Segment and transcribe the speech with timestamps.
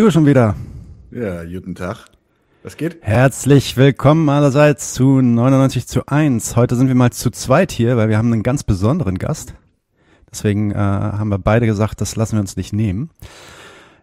[0.00, 0.54] Du schon wieder.
[1.10, 2.06] Ja, guten Tag.
[2.62, 2.96] Was geht?
[3.02, 6.56] Herzlich willkommen allerseits zu 99 zu 1.
[6.56, 9.52] Heute sind wir mal zu zweit hier, weil wir haben einen ganz besonderen Gast.
[10.32, 13.10] Deswegen äh, haben wir beide gesagt, das lassen wir uns nicht nehmen.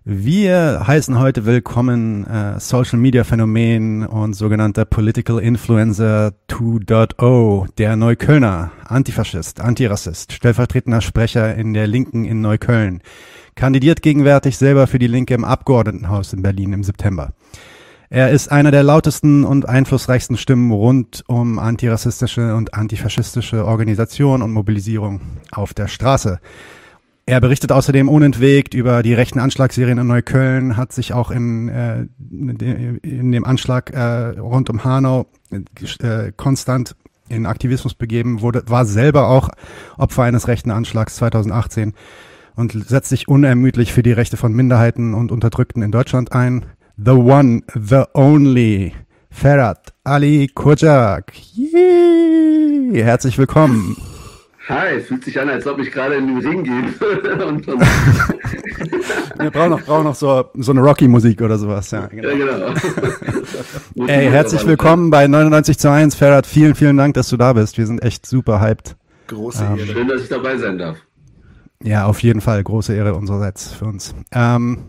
[0.10, 8.72] Wir heißen heute willkommen äh, Social Media Phänomen und sogenannter Political Influencer 2.0, der Neuköllner,
[8.86, 13.02] Antifaschist, Antirassist, stellvertretender Sprecher in der Linken in Neukölln,
[13.56, 17.34] kandidiert gegenwärtig selber für die Linke im Abgeordnetenhaus in Berlin im September.
[18.10, 24.54] Er ist einer der lautesten und einflussreichsten Stimmen rund um antirassistische und antifaschistische Organisation und
[24.54, 25.20] Mobilisierung
[25.52, 26.40] auf der Straße.
[27.30, 32.06] Er berichtet außerdem unentwegt über die rechten Anschlagsserien in Neukölln, hat sich auch in, äh,
[32.22, 36.96] in dem Anschlag äh, rund um Hanau äh, konstant
[37.28, 39.50] in Aktivismus begeben, wurde, war selber auch
[39.98, 41.96] Opfer eines rechten Anschlags 2018
[42.56, 46.66] und setzt sich unermüdlich für die Rechte von Minderheiten und Unterdrückten in Deutschland ein.
[46.96, 48.94] The one, the only,
[49.30, 51.34] Ferhat Ali Kojak.
[51.54, 53.04] Yay!
[53.04, 53.98] Herzlich willkommen.
[54.70, 57.46] Hi, fühlt sich an, als ob ich gerade in den Ring gehe.
[57.46, 57.82] und, und
[59.40, 61.90] Wir brauchen noch, brauchen noch so, so eine Rocky-Musik oder sowas.
[61.92, 62.28] Ja, genau.
[62.28, 62.74] Ja,
[63.96, 64.08] genau.
[64.08, 66.16] Ey, herzlich willkommen bei 99 zu 1.
[66.16, 67.78] Ferhat, vielen, vielen Dank, dass du da bist.
[67.78, 68.98] Wir sind echt super hyped.
[69.28, 69.88] Große ähm, Ehre.
[69.88, 70.98] Schön, dass ich dabei sein darf.
[71.82, 72.62] Ja, auf jeden Fall.
[72.62, 74.16] Große Ehre unsererseits für uns.
[74.34, 74.80] Ähm,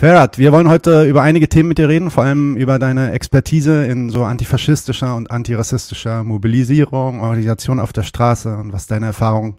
[0.00, 3.84] Ferhat, wir wollen heute über einige Themen mit dir reden, vor allem über deine Expertise
[3.84, 9.56] in so antifaschistischer und antirassistischer Mobilisierung, Organisation auf der Straße und was deine Erfahrungen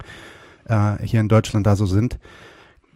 [0.68, 2.18] äh, hier in Deutschland da so sind.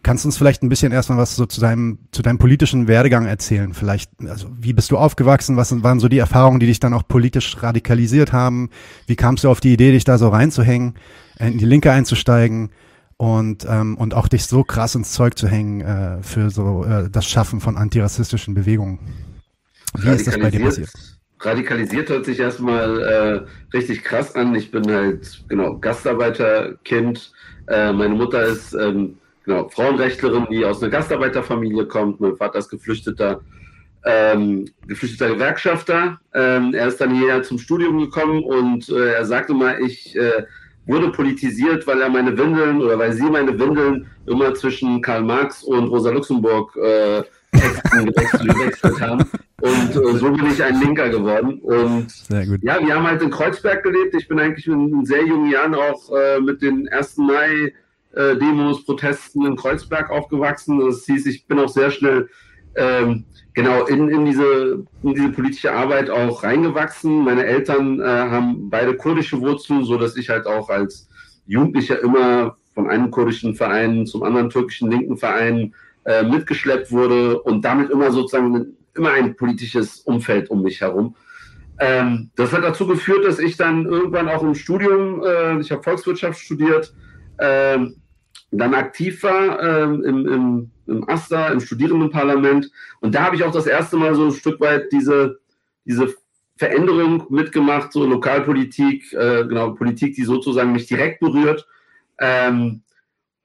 [0.02, 3.26] Kannst du uns vielleicht ein bisschen erstmal was so zu deinem, zu deinem politischen Werdegang
[3.26, 3.74] erzählen?
[3.74, 5.56] Vielleicht, also wie bist du aufgewachsen?
[5.56, 8.70] Was waren so die Erfahrungen, die dich dann auch politisch radikalisiert haben?
[9.06, 10.94] Wie kamst du auf die Idee, dich da so reinzuhängen,
[11.38, 12.70] in die Linke einzusteigen?
[13.16, 17.08] Und, ähm, und auch dich so krass ins Zeug zu hängen äh, für so äh,
[17.10, 18.98] das Schaffen von antirassistischen Bewegungen.
[19.98, 20.90] Wie ist das bei dir passiert?
[21.40, 24.54] Radikalisiert hört sich erstmal äh, richtig krass an.
[24.54, 27.32] Ich bin halt genau Gastarbeiterkind.
[27.68, 32.20] Äh, meine Mutter ist ähm, genau Frauenrechtlerin, die aus einer Gastarbeiterfamilie kommt.
[32.20, 33.40] Mein Vater ist geflüchteter
[34.06, 36.20] ähm, geflüchteter Gewerkschafter.
[36.32, 40.44] Ähm, er ist dann hierher zum Studium gekommen und äh, er sagte mal, ich äh,
[40.86, 45.62] wurde politisiert, weil er meine Windeln oder weil sie meine Windeln immer zwischen Karl Marx
[45.62, 49.24] und Rosa Luxemburg äh, Texten gewechselt haben.
[49.60, 51.58] Und äh, so bin ich ein Linker geworden.
[51.60, 54.14] Und ja, wir haben halt in Kreuzberg gelebt.
[54.14, 57.16] Ich bin eigentlich in, sehr jungen Jahren auch äh, mit den 1.
[57.18, 57.72] Mai
[58.12, 60.80] äh, Demos, Protesten in Kreuzberg aufgewachsen.
[60.80, 62.28] Das hieß, ich bin auch sehr schnell
[62.76, 63.24] ähm,
[63.56, 67.24] genau in, in, diese, in diese politische Arbeit auch reingewachsen.
[67.24, 71.08] Meine Eltern äh, haben beide kurdische Wurzeln, so dass ich halt auch als
[71.46, 75.74] Jugendlicher immer von einem kurdischen Verein zum anderen türkischen linken Verein
[76.04, 81.16] äh, mitgeschleppt wurde und damit immer sozusagen immer ein politisches Umfeld um mich herum.
[81.78, 85.82] Ähm, das hat dazu geführt, dass ich dann irgendwann auch im Studium, äh, ich habe
[85.82, 86.92] Volkswirtschaft studiert,
[87.38, 87.78] äh,
[88.50, 92.70] dann aktiv war äh, im, im im AStA, im Studierendenparlament.
[93.00, 95.40] Und da habe ich auch das erste Mal so ein Stück weit diese,
[95.84, 96.14] diese
[96.56, 101.66] Veränderung mitgemacht, so Lokalpolitik, äh, genau, Politik, die sozusagen mich direkt berührt.
[102.18, 102.82] Ähm,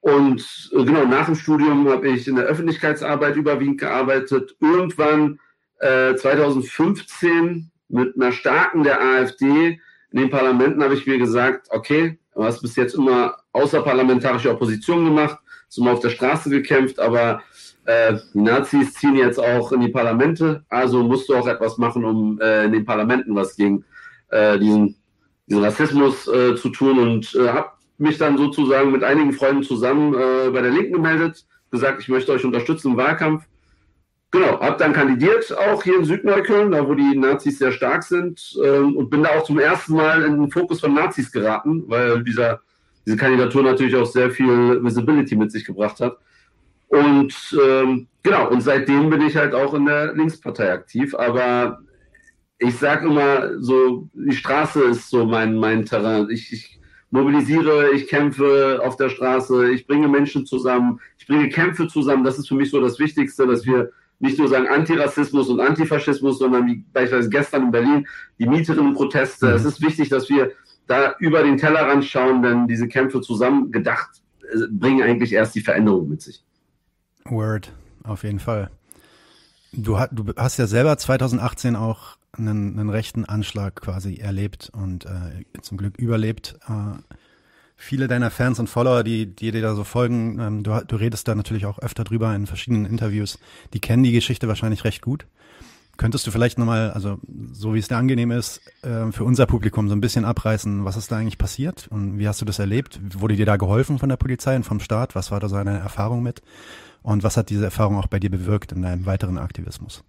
[0.00, 4.56] und äh, genau, nach dem Studium habe ich in der Öffentlichkeitsarbeit überwiegend gearbeitet.
[4.60, 5.38] Irgendwann
[5.80, 9.80] äh, 2015 mit einer starken der AfD
[10.10, 15.38] in den Parlamenten habe ich mir gesagt, okay, hast bis jetzt immer außerparlamentarische Opposition gemacht
[15.68, 17.42] zum auf der Straße gekämpft, aber
[17.86, 22.04] äh, die Nazis ziehen jetzt auch in die Parlamente, also musst du auch etwas machen,
[22.04, 23.84] um äh, in den Parlamenten was gegen
[24.28, 24.96] äh, diesen,
[25.46, 30.14] diesen Rassismus äh, zu tun und äh, habe mich dann sozusagen mit einigen Freunden zusammen
[30.14, 33.44] äh, bei der Linken gemeldet, gesagt, ich möchte euch unterstützen im Wahlkampf.
[34.32, 38.58] Genau, habe dann kandidiert, auch hier in Südneukölln, da wo die Nazis sehr stark sind
[38.64, 42.24] ähm, und bin da auch zum ersten Mal in den Fokus von Nazis geraten, weil
[42.24, 42.60] dieser
[43.06, 46.18] diese Kandidatur natürlich auch sehr viel Visibility mit sich gebracht hat.
[46.88, 51.14] Und ähm, genau, und seitdem bin ich halt auch in der Linkspartei aktiv.
[51.14, 51.80] Aber
[52.58, 56.28] ich sage immer so, die Straße ist so mein, mein Terrain.
[56.30, 56.80] Ich, ich
[57.10, 62.24] mobilisiere, ich kämpfe auf der Straße, ich bringe Menschen zusammen, ich bringe Kämpfe zusammen.
[62.24, 63.90] Das ist für mich so das Wichtigste, dass wir
[64.22, 68.06] nicht nur sagen Antirassismus und Antifaschismus, sondern wie beispielsweise gestern in Berlin
[68.38, 69.46] die Mieterinnenproteste.
[69.46, 69.54] Mhm.
[69.54, 70.52] Es ist wichtig, dass wir
[70.86, 75.60] da über den Tellerrand schauen, denn diese Kämpfe zusammen gedacht äh, bringen eigentlich erst die
[75.60, 76.44] Veränderung mit sich.
[77.24, 77.72] Word,
[78.04, 78.70] auf jeden Fall.
[79.72, 85.44] Du, du hast ja selber 2018 auch einen, einen rechten Anschlag quasi erlebt und äh,
[85.62, 86.58] zum Glück überlebt.
[86.68, 86.98] Äh,
[87.82, 91.34] viele deiner Fans und Follower, die, dir da so folgen, ähm, du, du redest da
[91.34, 93.38] natürlich auch öfter drüber in verschiedenen Interviews,
[93.72, 95.26] die kennen die Geschichte wahrscheinlich recht gut.
[95.96, 97.18] Könntest du vielleicht nochmal, also
[97.52, 100.96] so wie es dir angenehm ist, äh, für unser Publikum so ein bisschen abreißen, was
[100.96, 103.00] ist da eigentlich passiert und wie hast du das erlebt?
[103.20, 105.14] Wurde dir da geholfen von der Polizei und vom Staat?
[105.14, 106.40] Was war da so eine Erfahrung mit?
[107.02, 110.04] Und was hat diese Erfahrung auch bei dir bewirkt in deinem weiteren Aktivismus?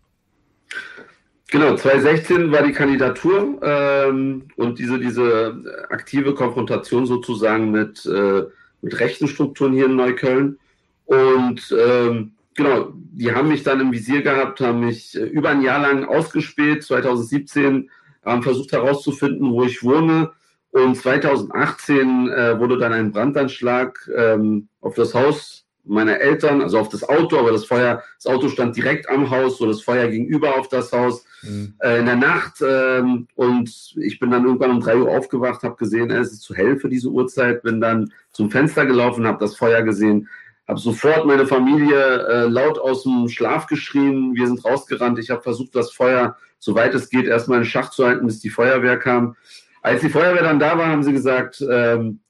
[1.53, 8.45] Genau, 2016 war die Kandidatur ähm, und diese, diese aktive Konfrontation sozusagen mit, äh,
[8.81, 10.57] mit rechten Strukturen hier in Neukölln.
[11.05, 15.61] Und ähm, genau, die haben mich dann im Visier gehabt, haben mich äh, über ein
[15.61, 16.81] Jahr lang ausgespäht.
[16.81, 17.87] 2017
[18.25, 20.31] haben versucht herauszufinden, wo ich wohne.
[20.71, 26.89] Und 2018 äh, wurde dann ein Brandanschlag ähm, auf das Haus meiner Eltern, also auf
[26.89, 30.57] das Auto, aber das Feuer, das Auto stand direkt am Haus, so das Feuer gegenüber
[30.57, 31.73] auf das Haus mhm.
[31.79, 32.61] äh, in der Nacht.
[32.65, 36.55] Ähm, und ich bin dann irgendwann um drei Uhr aufgewacht, habe gesehen, es ist zu
[36.55, 40.29] hell für diese Uhrzeit, bin dann zum Fenster gelaufen, habe das Feuer gesehen,
[40.67, 44.33] habe sofort meine Familie äh, laut aus dem Schlaf geschrien.
[44.35, 45.19] Wir sind rausgerannt.
[45.19, 48.49] Ich habe versucht, das Feuer, soweit es geht, erstmal in Schach zu halten, bis die
[48.49, 49.35] Feuerwehr kam.
[49.81, 52.21] Als die Feuerwehr dann da war, haben sie gesagt, ähm,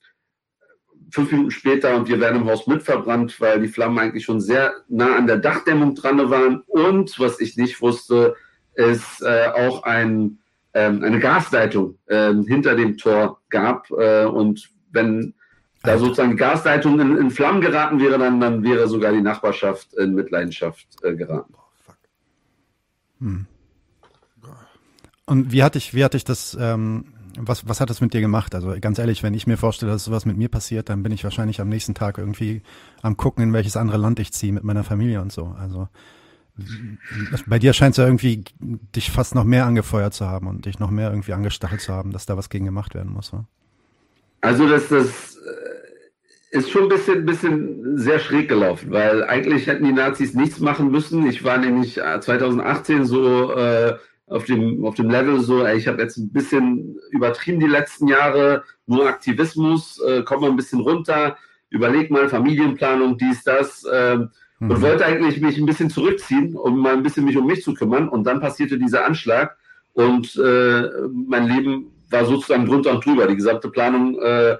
[1.13, 4.73] fünf Minuten später und wir werden im Haus mitverbrannt, weil die Flammen eigentlich schon sehr
[4.89, 6.63] nah an der Dachdämmung dran waren.
[6.65, 8.35] Und was ich nicht wusste,
[8.73, 10.39] ist äh, auch ein,
[10.73, 13.91] ähm, eine Gasleitung äh, hinter dem Tor gab.
[13.91, 15.35] Äh, und wenn
[15.83, 19.93] da sozusagen die Gasleitung in, in, Flammen geraten wäre, dann, dann wäre sogar die Nachbarschaft
[19.93, 21.53] in Mitleidenschaft äh, geraten.
[23.19, 23.45] Hm.
[25.25, 28.21] Und wie hatte ich, wie hatte ich das, ähm, was, was hat das mit dir
[28.21, 28.55] gemacht?
[28.55, 31.23] Also ganz ehrlich, wenn ich mir vorstelle, dass sowas mit mir passiert, dann bin ich
[31.23, 32.61] wahrscheinlich am nächsten Tag irgendwie
[33.01, 35.55] am gucken, in welches andere Land ich ziehe mit meiner Familie und so.
[35.59, 35.87] Also
[37.47, 40.79] bei dir scheint es ja irgendwie dich fast noch mehr angefeuert zu haben und dich
[40.79, 43.33] noch mehr irgendwie angestachelt zu haben, dass da was gegen gemacht werden muss.
[43.33, 43.45] Oder?
[44.41, 49.85] Also das, das äh, ist schon ein bisschen, bisschen sehr schräg gelaufen, weil eigentlich hätten
[49.85, 51.25] die Nazis nichts machen müssen.
[51.25, 53.95] Ich war nämlich 2018 äh, so äh,
[54.33, 58.07] auf dem, auf dem Level so, ey, ich habe jetzt ein bisschen übertrieben die letzten
[58.07, 61.37] Jahre, nur Aktivismus, äh, komm mal ein bisschen runter,
[61.69, 63.83] überleg mal Familienplanung, dies, das.
[63.83, 64.29] Äh, mhm.
[64.59, 67.75] Und wollte eigentlich mich ein bisschen zurückziehen, um mal ein bisschen mich um mich zu
[67.75, 68.09] kümmern.
[68.09, 69.55] Und dann passierte dieser Anschlag
[69.93, 70.89] und äh,
[71.27, 73.27] mein Leben war sozusagen drunter und drüber.
[73.27, 74.57] Die gesamte Planung äh,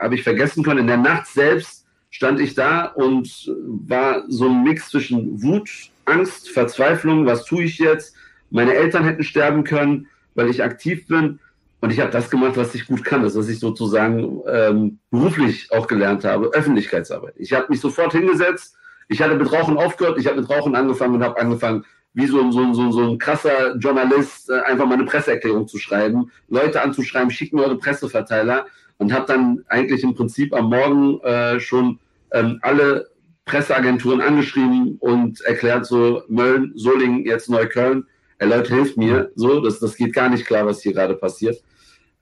[0.00, 0.80] habe ich vergessen können.
[0.80, 3.50] In der Nacht selbst stand ich da und
[3.86, 5.70] war so ein Mix zwischen Wut,
[6.04, 8.14] Angst, Verzweiflung, was tue ich jetzt?
[8.54, 10.06] Meine Eltern hätten sterben können,
[10.36, 11.40] weil ich aktiv bin.
[11.80, 15.72] Und ich habe das gemacht, was ich gut kann, das, was ich sozusagen ähm, beruflich
[15.72, 17.34] auch gelernt habe, Öffentlichkeitsarbeit.
[17.36, 18.76] Ich habe mich sofort hingesetzt,
[19.08, 21.84] ich hatte mit Rauchen aufgehört, ich habe mit Rauchen angefangen und habe angefangen,
[22.14, 26.30] wie so, so, so, so ein krasser Journalist, äh, einfach mal eine Presseerklärung zu schreiben,
[26.48, 28.66] Leute anzuschreiben, schickt mir eure Presseverteiler.
[28.98, 31.98] Und habe dann eigentlich im Prinzip am Morgen äh, schon
[32.30, 33.08] ähm, alle
[33.44, 38.06] Presseagenturen angeschrieben und erklärt so, Mölln, Solingen, jetzt Neukölln,
[38.44, 41.62] Ey, Leute, hilft mir, so, das, das geht gar nicht klar, was hier gerade passiert.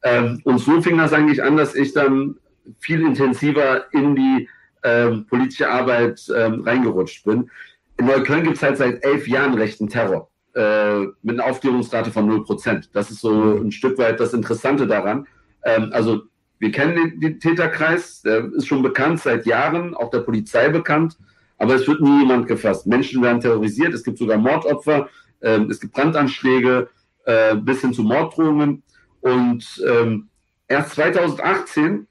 [0.04, 2.36] Ähm, und so fing das eigentlich an, dass ich dann
[2.78, 4.48] viel intensiver in die
[4.84, 7.50] ähm, politische Arbeit ähm, reingerutscht bin.
[7.96, 12.30] In Neukölln gibt es halt seit elf Jahren rechten Terror äh, mit einer Aufklärungsrate von
[12.30, 12.90] 0%.
[12.92, 15.26] Das ist so ein Stück weit das Interessante daran.
[15.64, 16.23] Ähm, also
[16.61, 21.18] wir kennen den, den, Täterkreis, der ist schon bekannt seit Jahren, auch der Polizei bekannt,
[21.58, 22.87] aber es wird nie jemand gefasst.
[22.87, 25.08] Menschen werden terrorisiert, es gibt sogar Mordopfer,
[25.42, 26.88] ähm, es gibt Brandanschläge
[27.25, 28.82] äh, bis hin zu Morddrohungen.
[29.20, 30.28] Und ähm,
[30.68, 32.06] erst 2018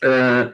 [0.00, 0.46] äh,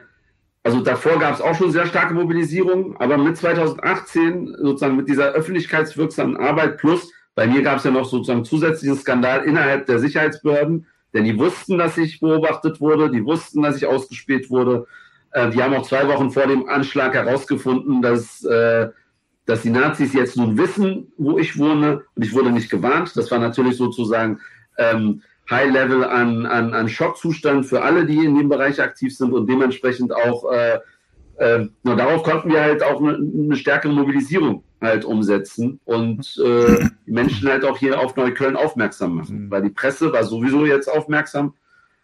[0.67, 5.31] also davor gab es auch schon sehr starke Mobilisierung, aber mit 2018 sozusagen mit dieser
[5.31, 10.85] öffentlichkeitswirksamen Arbeit plus, bei mir gab es ja noch sozusagen zusätzlichen Skandal innerhalb der Sicherheitsbehörden,
[11.13, 14.87] denn die wussten, dass ich beobachtet wurde, die wussten, dass ich ausgespäht wurde.
[15.31, 18.89] Äh, die haben auch zwei Wochen vor dem Anschlag herausgefunden, dass, äh,
[19.47, 23.15] dass die Nazis jetzt nun wissen, wo ich wohne und ich wurde nicht gewarnt.
[23.15, 24.39] Das war natürlich sozusagen
[24.77, 29.31] ähm, High Level an, an, an Schockzustand für alle, die in dem Bereich aktiv sind
[29.31, 30.79] und dementsprechend auch, äh,
[31.37, 36.89] äh, na, darauf konnten wir halt auch eine, eine stärkere Mobilisierung halt umsetzen und äh,
[37.05, 39.51] die Menschen halt auch hier auf Neukölln aufmerksam machen, mhm.
[39.51, 41.53] weil die Presse war sowieso jetzt aufmerksam.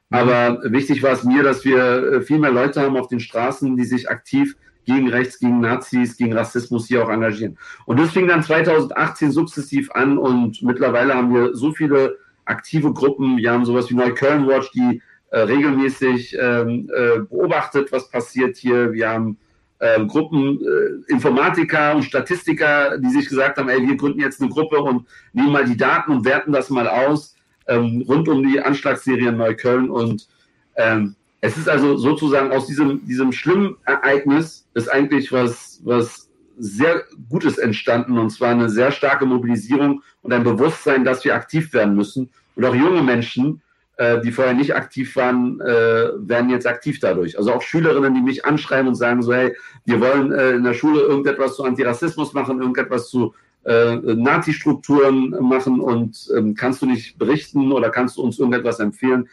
[0.09, 3.75] Aber wichtig war es mir, dass wir äh, viel mehr Leute haben auf den Straßen,
[3.75, 7.57] die sich aktiv gegen Rechts, gegen Nazis, gegen Rassismus hier auch engagieren.
[7.85, 13.37] Und das fing dann 2018 sukzessiv an und mittlerweile haben wir so viele aktive Gruppen.
[13.37, 15.01] Wir haben sowas wie Neukölln Watch, die
[15.33, 18.93] äh, regelmäßig ähm, äh, beobachtet, was passiert hier.
[18.93, 19.37] Wir haben
[19.79, 20.59] äh, Gruppen,
[21.07, 25.51] Informatiker und Statistiker, die sich gesagt haben, ey, wir gründen jetzt eine Gruppe und nehmen
[25.51, 27.35] mal die Daten und werten das mal aus,
[27.67, 29.89] ähm, rund um die Anschlagsserie in Neukölln.
[29.89, 30.27] Und
[30.75, 37.03] ähm, es ist also sozusagen aus diesem, diesem schlimmen Ereignis ist eigentlich was, was sehr
[37.29, 41.97] Gutes entstanden und zwar eine sehr starke Mobilisierung und ein Bewusstsein, dass wir aktiv werden
[41.97, 42.29] müssen.
[42.55, 43.61] Und auch junge Menschen,
[43.97, 47.37] äh, die vorher nicht aktiv waren, äh, werden jetzt aktiv dadurch.
[47.37, 50.73] Also auch Schülerinnen, die mich anschreiben und sagen so, hey, wir wollen äh, in der
[50.73, 53.33] Schule irgendetwas zu Antirassismus machen, irgendetwas zu
[53.65, 59.27] äh, Nazi-Strukturen machen und ähm, kannst du nicht berichten oder kannst du uns irgendetwas empfehlen?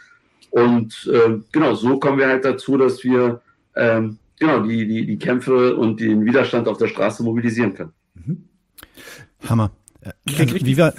[0.50, 3.40] Und äh, genau, so kommen wir halt dazu, dass wir
[3.76, 7.92] ähm, genau die, die, die Kämpfe und den Widerstand auf der Straße mobilisieren können.
[8.14, 8.45] Mhm.
[9.49, 9.71] Hammer.
[10.00, 10.92] Äh, wie war,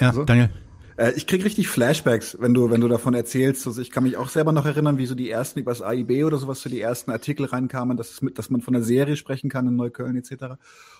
[0.00, 0.24] ja, so.
[0.24, 0.50] Daniel.
[0.96, 3.66] Äh, ich krieg richtig Flashbacks, wenn du, wenn du davon erzählst.
[3.66, 6.24] Also ich kann mich auch selber noch erinnern, wie so die ersten über das AIB
[6.24, 9.16] oder sowas, so die ersten Artikel reinkamen, dass, es mit, dass man von einer Serie
[9.16, 10.56] sprechen kann in Neukölln etc.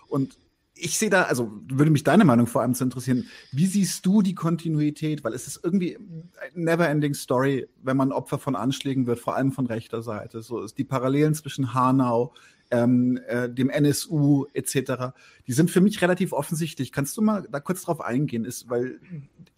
[0.08, 0.36] Und
[0.74, 3.26] ich sehe da, also würde mich deine Meinung vor allem zu interessieren.
[3.52, 5.22] Wie siehst du die Kontinuität?
[5.22, 9.52] Weil es ist irgendwie eine never-ending Story, wenn man Opfer von Anschlägen wird, vor allem
[9.52, 10.42] von rechter Seite.
[10.42, 12.32] So ist die Parallelen zwischen Hanau,
[12.70, 15.14] ähm, äh, dem NSU etc.
[15.46, 16.90] Die sind für mich relativ offensichtlich.
[16.90, 18.44] Kannst du mal da kurz drauf eingehen?
[18.44, 18.98] Ist, weil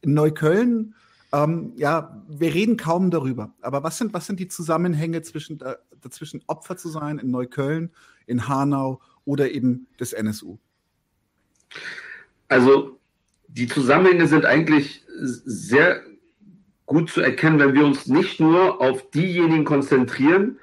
[0.00, 0.94] in Neukölln,
[1.33, 3.54] ähm, ja, wir reden kaum darüber.
[3.61, 7.90] Aber was sind, was sind die Zusammenhänge zwischen äh, dazwischen Opfer zu sein in Neukölln,
[8.26, 10.59] in Hanau oder eben des NSU?
[12.49, 12.99] Also
[13.49, 16.02] die Zusammenhänge sind eigentlich sehr
[16.87, 20.59] gut zu erkennen, wenn wir uns nicht nur auf diejenigen konzentrieren,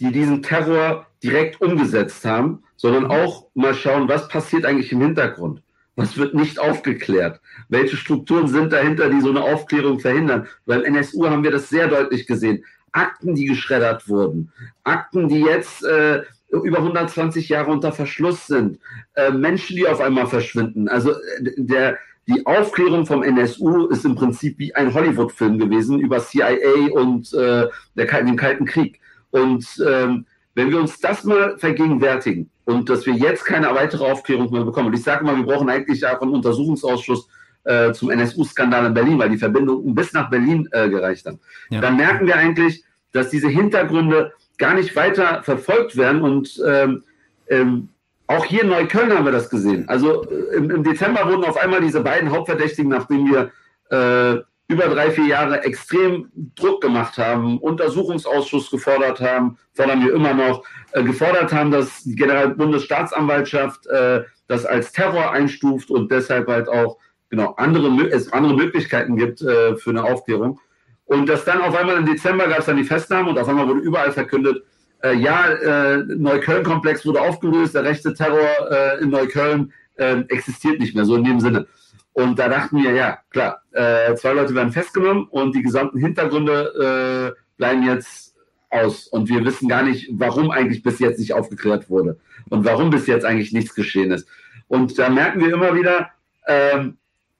[0.00, 5.62] die diesen Terror direkt umgesetzt haben, sondern auch mal schauen, was passiert eigentlich im Hintergrund.
[5.96, 7.40] Was wird nicht aufgeklärt?
[7.68, 10.48] Welche Strukturen sind dahinter, die so eine Aufklärung verhindern?
[10.66, 12.64] Beim NSU haben wir das sehr deutlich gesehen.
[12.90, 14.52] Akten, die geschreddert wurden.
[14.82, 16.22] Akten, die jetzt äh,
[16.62, 18.78] über 120 Jahre unter Verschluss sind.
[19.14, 20.88] Äh, Menschen, die auf einmal verschwinden.
[20.88, 26.20] Also äh, der, die Aufklärung vom NSU ist im Prinzip wie ein Hollywood-Film gewesen über
[26.20, 29.00] CIA und äh, der, den Kalten Krieg.
[29.30, 34.50] Und ähm, wenn wir uns das mal vergegenwärtigen und dass wir jetzt keine weitere Aufklärung
[34.52, 37.28] mehr bekommen, und ich sage mal, wir brauchen eigentlich auch einen Untersuchungsausschuss
[37.64, 41.80] äh, zum NSU-Skandal in Berlin, weil die Verbindungen bis nach Berlin äh, gereicht haben, ja.
[41.80, 44.32] dann merken wir eigentlich, dass diese Hintergründe
[44.64, 46.22] gar nicht weiter verfolgt werden.
[46.22, 47.04] Und ähm,
[47.48, 47.90] ähm,
[48.26, 49.86] auch hier in Neukölln haben wir das gesehen.
[49.88, 53.50] Also äh, im, im, Dezember wurden auf einmal diese beiden Hauptverdächtigen, nachdem wir
[53.90, 60.32] äh, über drei, vier Jahre extrem Druck gemacht haben, Untersuchungsausschuss gefordert haben, fordern wir immer
[60.32, 66.70] noch, äh, gefordert haben, dass die Generalbundesstaatsanwaltschaft äh, das als Terror einstuft und deshalb halt
[66.70, 66.96] auch
[67.28, 70.58] genau andere, es andere Möglichkeiten gibt äh, für eine Aufklärung.
[71.06, 73.68] Und dass dann auf einmal im Dezember gab es dann die Festnahme und auf einmal
[73.68, 74.64] wurde überall verkündet,
[75.02, 80.94] äh, ja, äh, Neukölln-Komplex wurde aufgelöst, der rechte Terror äh, in Neukölln äh, existiert nicht
[80.94, 81.66] mehr, so in dem Sinne.
[82.14, 87.34] Und da dachten wir, ja, klar, äh, zwei Leute werden festgenommen und die gesamten Hintergründe
[87.34, 88.34] äh, bleiben jetzt
[88.70, 89.08] aus.
[89.08, 92.18] Und wir wissen gar nicht, warum eigentlich bis jetzt nicht aufgeklärt wurde
[92.50, 94.28] und warum bis jetzt eigentlich nichts geschehen ist.
[94.68, 96.10] Und da merken wir immer wieder,
[96.46, 96.96] ähm,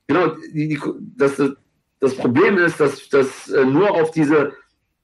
[0.07, 0.81] genau, die, die,
[1.17, 1.41] dass,
[2.05, 4.53] das Problem ist, dass, dass äh, nur auf diese,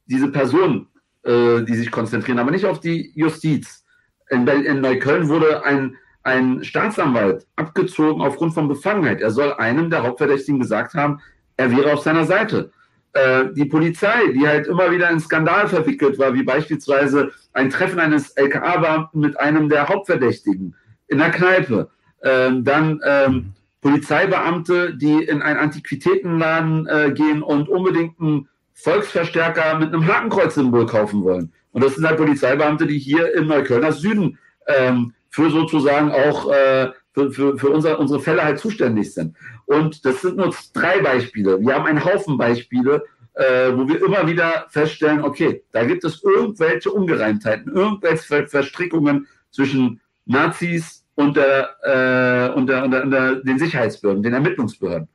[0.05, 0.87] diese Personen,
[1.23, 3.87] äh, die sich konzentrieren, aber nicht auf die Justiz.
[4.29, 9.23] In, in Neukölln wurde ein, ein Staatsanwalt abgezogen aufgrund von Befangenheit.
[9.23, 11.21] Er soll einem der Hauptverdächtigen gesagt haben,
[11.57, 12.71] er wäre auf seiner Seite.
[13.15, 17.99] Äh, die Polizei, die halt immer wieder in Skandal verwickelt war, wie beispielsweise ein Treffen
[17.99, 20.77] eines LKA-Beamten mit einem der Hauptverdächtigen
[21.09, 21.89] in der Kneipe.
[22.23, 29.93] Ähm, dann ähm, Polizeibeamte, die in einen Antiquitätenladen äh, gehen und unbedingt einen Volksverstärker mit
[29.93, 31.53] einem Hakenkreuz-Symbol kaufen wollen.
[31.73, 36.91] Und das sind halt Polizeibeamte, die hier im Neuköllner Süden ähm, für sozusagen auch äh,
[37.13, 39.37] für, für, für unser, unsere Fälle halt zuständig sind.
[39.67, 41.61] Und das sind nur drei Beispiele.
[41.61, 46.23] Wir haben einen Haufen Beispiele, äh, wo wir immer wieder feststellen, okay, da gibt es
[46.23, 55.09] irgendwelche Ungereimtheiten, irgendwelche Verstrickungen zwischen Nazis, unter, äh, unter, unter, unter den Sicherheitsbehörden, den Ermittlungsbehörden.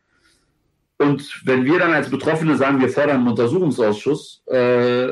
[0.97, 5.07] Und wenn wir dann als Betroffene sagen, wir fordern einen Untersuchungsausschuss, äh,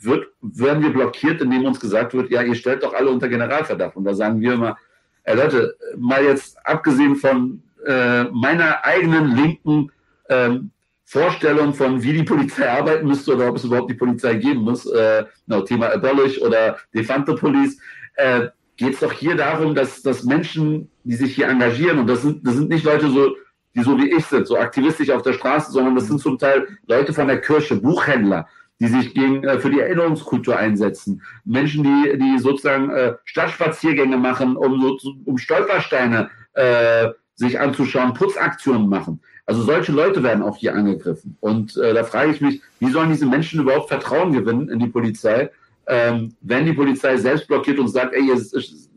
[0.00, 3.96] wird, werden wir blockiert, indem uns gesagt wird, ja, ihr stellt doch alle unter Generalverdacht.
[3.96, 4.76] Und da sagen wir immer,
[5.24, 9.90] ey Leute, mal jetzt abgesehen von äh, meiner eigenen linken
[10.28, 10.70] ähm,
[11.04, 14.84] Vorstellung von, wie die Polizei arbeiten müsste oder ob es überhaupt die Polizei geben muss,
[14.86, 17.78] äh, no, Thema Abolish oder Defante Police,
[18.16, 18.48] äh,
[18.78, 22.46] geht es doch hier darum, dass, dass Menschen, die sich hier engagieren, und das sind,
[22.46, 23.36] das sind nicht Leute so,
[23.74, 26.66] die so wie ich sind, so aktivistisch auf der Straße, sondern das sind zum Teil
[26.86, 28.46] Leute von der Kirche, Buchhändler,
[28.80, 31.22] die sich gegen, äh, für die Erinnerungskultur einsetzen.
[31.44, 38.88] Menschen, die, die sozusagen äh, Stadtspaziergänge machen, um, so, um Stolpersteine äh, sich anzuschauen, Putzaktionen
[38.88, 39.20] machen.
[39.44, 41.36] Also solche Leute werden auch hier angegriffen.
[41.40, 44.88] Und äh, da frage ich mich, wie sollen diese Menschen überhaupt Vertrauen gewinnen in die
[44.88, 45.50] Polizei,
[45.88, 48.90] ähm, wenn die Polizei selbst blockiert und sagt, ey, es ist,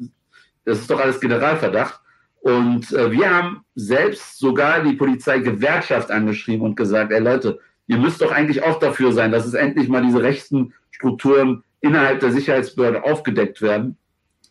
[0.65, 1.99] das ist doch alles Generalverdacht.
[2.41, 8.21] Und äh, wir haben selbst sogar die Polizeigewerkschaft angeschrieben und gesagt, ey Leute, ihr müsst
[8.21, 13.03] doch eigentlich auch dafür sein, dass es endlich mal diese rechten Strukturen innerhalb der Sicherheitsbehörde
[13.03, 13.97] aufgedeckt werden,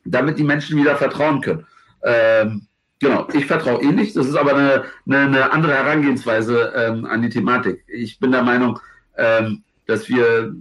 [0.04, 1.66] damit die Menschen wieder vertrauen können.
[2.04, 2.66] Ähm,
[3.00, 4.16] genau, ich vertraue eh nicht.
[4.16, 7.85] Das ist aber eine, eine, eine andere Herangehensweise ähm, an die Thematik.
[7.88, 8.78] Ich bin der Meinung,
[9.16, 10.54] ähm, dass wir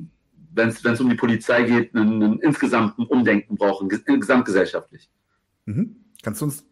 [0.60, 5.10] wenn es um die Polizei geht, einen, einen insgesamten Umdenken brauchen, gesamtgesellschaftlich.
[5.66, 5.96] Mhm.
[6.22, 6.66] Kannst du uns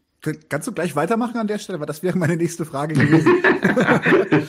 [0.50, 1.80] Kannst du gleich weitermachen an der Stelle?
[1.80, 3.32] Weil das wäre meine nächste Frage gewesen.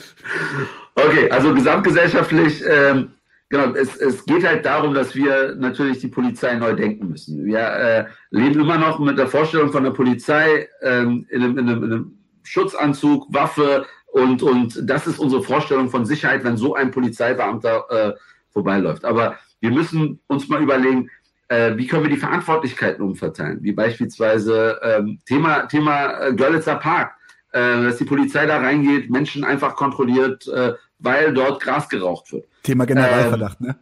[0.95, 3.11] okay, also gesamtgesellschaftlich, ähm,
[3.49, 7.45] genau, es, es geht halt darum, dass wir natürlich die Polizei neu denken müssen.
[7.45, 11.69] Wir äh, leben immer noch mit der Vorstellung von der Polizei ähm, in, einem, in,
[11.69, 16.73] einem, in, einem, Schutzanzug, Waffe und, und das ist unsere Vorstellung von Sicherheit, wenn so
[16.73, 18.13] ein Polizeibeamter äh,
[18.51, 19.05] vorbeiläuft.
[19.05, 21.09] Aber wir müssen uns mal überlegen,
[21.49, 23.59] äh, wie können wir die Verantwortlichkeiten umverteilen?
[23.61, 27.13] Wie beispielsweise ähm, Thema, Thema äh, Görlitzer Park,
[27.51, 32.45] äh, dass die Polizei da reingeht, Menschen einfach kontrolliert, äh, weil dort Gras geraucht wird.
[32.63, 33.75] Thema Generalverdacht, ähm, ne?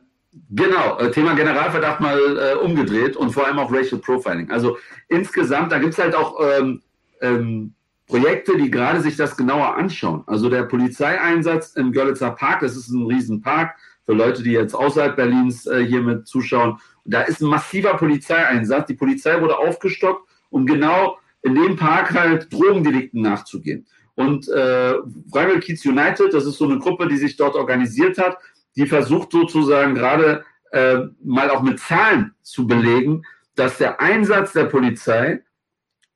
[0.51, 4.49] Genau, äh, Thema Generalverdacht mal äh, umgedreht und vor allem auch Racial Profiling.
[4.51, 4.77] Also
[5.09, 6.81] insgesamt, da gibt es halt auch ähm,
[7.21, 7.73] ähm,
[8.07, 10.23] Projekte, die gerade sich das genauer anschauen.
[10.27, 13.75] Also der Polizeieinsatz im Görlitzer Park, das ist ein Riesenpark,
[14.07, 16.79] für Leute, die jetzt außerhalb Berlins äh, hier mit zuschauen.
[17.03, 18.87] Da ist ein massiver Polizeieinsatz.
[18.87, 23.85] Die Polizei wurde aufgestockt, um genau in dem Park halt Drogendelikten nachzugehen.
[24.15, 24.93] Und äh,
[25.29, 28.37] Freiburg Kids United, das ist so eine Gruppe, die sich dort organisiert hat,
[28.77, 33.23] die versucht sozusagen gerade äh, mal auch mit Zahlen zu belegen,
[33.55, 35.41] dass der Einsatz der Polizei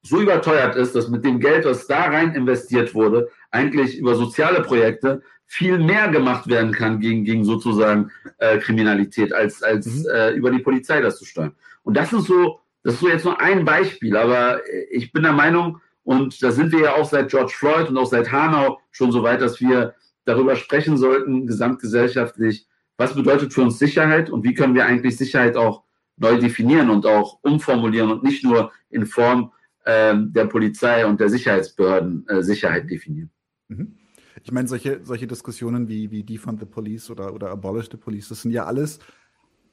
[0.01, 4.61] so überteuert ist, dass mit dem Geld, was da rein investiert wurde, eigentlich über soziale
[4.61, 5.21] Projekte
[5.51, 10.05] viel mehr gemacht werden kann gegen, gegen sozusagen äh, Kriminalität, als, als mhm.
[10.09, 11.51] äh, über die Polizei das zu steuern.
[11.83, 15.33] Und das ist so, das ist so jetzt nur ein Beispiel, aber ich bin der
[15.33, 19.11] Meinung, und da sind wir ja auch seit George Floyd und auch seit Hanau schon
[19.11, 24.53] so weit, dass wir darüber sprechen sollten, gesamtgesellschaftlich, was bedeutet für uns Sicherheit und wie
[24.53, 25.83] können wir eigentlich Sicherheit auch
[26.15, 29.51] neu definieren und auch umformulieren und nicht nur in Form
[29.85, 33.31] ähm, der Polizei und der Sicherheitsbehörden äh, Sicherheit definieren.
[33.67, 33.97] Mhm.
[34.43, 38.29] Ich meine, solche, solche Diskussionen wie, wie Defund the Police oder, oder Abolish the Police,
[38.29, 38.99] das sind ja alles,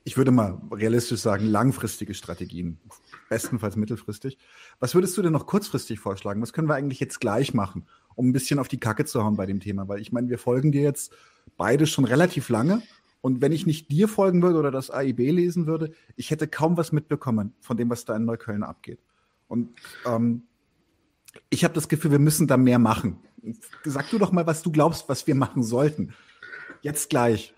[0.04, 2.78] ich würde mal realistisch sagen, langfristige Strategien.
[3.28, 4.38] Bestenfalls mittelfristig.
[4.80, 6.40] Was würdest du denn noch kurzfristig vorschlagen?
[6.40, 9.36] Was können wir eigentlich jetzt gleich machen, um ein bisschen auf die Kacke zu hauen
[9.36, 9.86] bei dem Thema?
[9.86, 11.12] Weil ich meine, wir folgen dir jetzt
[11.56, 12.82] beide schon relativ lange.
[13.20, 16.76] Und wenn ich nicht dir folgen würde oder das AIB lesen würde, ich hätte kaum
[16.76, 19.00] was mitbekommen von dem, was da in Neukölln abgeht.
[19.46, 19.70] Und
[20.06, 20.44] ähm,
[21.50, 23.18] ich habe das Gefühl, wir müssen da mehr machen.
[23.84, 26.14] Sag du doch mal, was du glaubst, was wir machen sollten.
[26.82, 27.54] Jetzt gleich.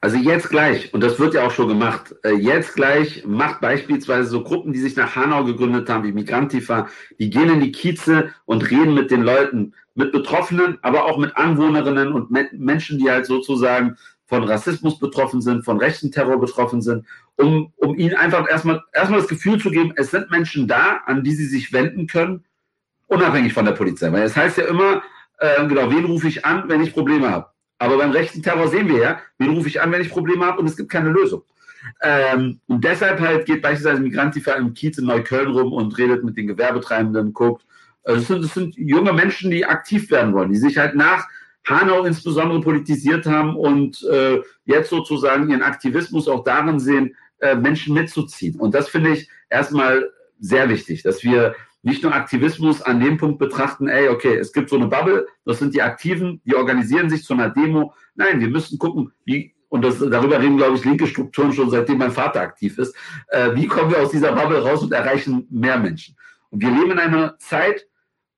[0.00, 4.28] Also jetzt gleich, und das wird ja auch schon gemacht, äh, jetzt gleich macht beispielsweise
[4.28, 8.32] so Gruppen, die sich nach Hanau gegründet haben, wie Migrantifa, die gehen in die Kieze
[8.44, 13.26] und reden mit den Leuten, mit Betroffenen, aber auch mit Anwohnerinnen und Menschen, die halt
[13.26, 13.96] sozusagen
[14.26, 17.04] von Rassismus betroffen sind, von rechten Terror betroffen sind,
[17.36, 21.24] um, um ihnen einfach erstmal, erstmal das Gefühl zu geben, es sind Menschen da, an
[21.24, 22.44] die sie sich wenden können,
[23.08, 24.12] unabhängig von der Polizei.
[24.12, 25.02] Weil es heißt ja immer,
[25.38, 27.46] äh, genau, wen rufe ich an, wenn ich Probleme habe?
[27.78, 30.60] Aber beim rechten Terror sehen wir ja, wen rufe ich an, wenn ich Probleme habe
[30.60, 31.42] und es gibt keine Lösung.
[32.02, 36.36] Ähm, und deshalb halt geht beispielsweise Migrantifa im Kiez in Neukölln rum und redet mit
[36.36, 37.64] den Gewerbetreibenden, guckt.
[38.02, 41.28] Also das, sind, das sind junge Menschen, die aktiv werden wollen, die sich halt nach
[41.66, 47.94] Hanau insbesondere politisiert haben und äh, jetzt sozusagen ihren Aktivismus auch darin sehen, äh, Menschen
[47.94, 48.58] mitzuziehen.
[48.58, 53.38] Und das finde ich erstmal sehr wichtig, dass wir nicht nur Aktivismus an dem Punkt
[53.38, 57.24] betrachten, ey, okay, es gibt so eine Bubble, das sind die Aktiven, die organisieren sich
[57.24, 57.94] zu einer Demo.
[58.14, 61.98] Nein, wir müssen gucken, wie, und das, darüber reden, glaube ich, linke Strukturen schon seitdem
[61.98, 62.96] mein Vater aktiv ist,
[63.28, 66.16] äh, wie kommen wir aus dieser Bubble raus und erreichen mehr Menschen?
[66.50, 67.86] Und wir leben in einer Zeit,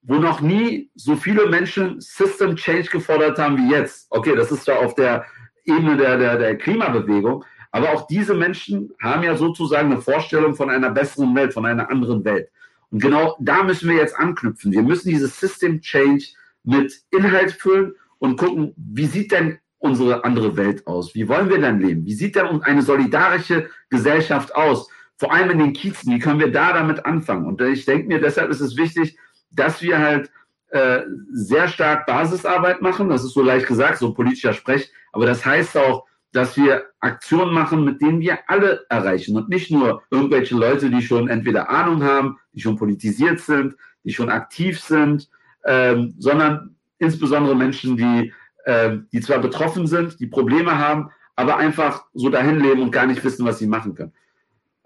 [0.02, 4.06] wo noch nie so viele Menschen System Change gefordert haben wie jetzt.
[4.10, 5.24] Okay, das ist zwar auf der
[5.64, 10.70] Ebene der, der, der Klimabewegung, aber auch diese Menschen haben ja sozusagen eine Vorstellung von
[10.70, 12.48] einer besseren Welt, von einer anderen Welt.
[12.90, 14.72] Und genau da müssen wir jetzt anknüpfen.
[14.72, 16.24] Wir müssen dieses System Change
[16.64, 21.14] mit Inhalt füllen und gucken, wie sieht denn unsere andere Welt aus?
[21.14, 22.04] Wie wollen wir denn leben?
[22.04, 24.88] Wie sieht denn eine solidarische Gesellschaft aus?
[25.16, 27.46] Vor allem in den Kiezen, wie können wir da damit anfangen?
[27.46, 29.16] Und ich denke mir, deshalb ist es wichtig,
[29.50, 30.30] dass wir halt
[30.68, 31.00] äh,
[31.32, 33.08] sehr stark Basisarbeit machen.
[33.08, 34.90] Das ist so leicht gesagt, so politischer Sprech.
[35.12, 39.70] Aber das heißt auch, dass wir Aktionen machen, mit denen wir alle erreichen und nicht
[39.70, 44.80] nur irgendwelche Leute, die schon entweder Ahnung haben, die schon politisiert sind, die schon aktiv
[44.80, 45.28] sind,
[45.64, 48.32] ähm, sondern insbesondere Menschen, die,
[48.64, 53.06] äh, die zwar betroffen sind, die Probleme haben, aber einfach so dahin leben und gar
[53.06, 54.12] nicht wissen, was sie machen können.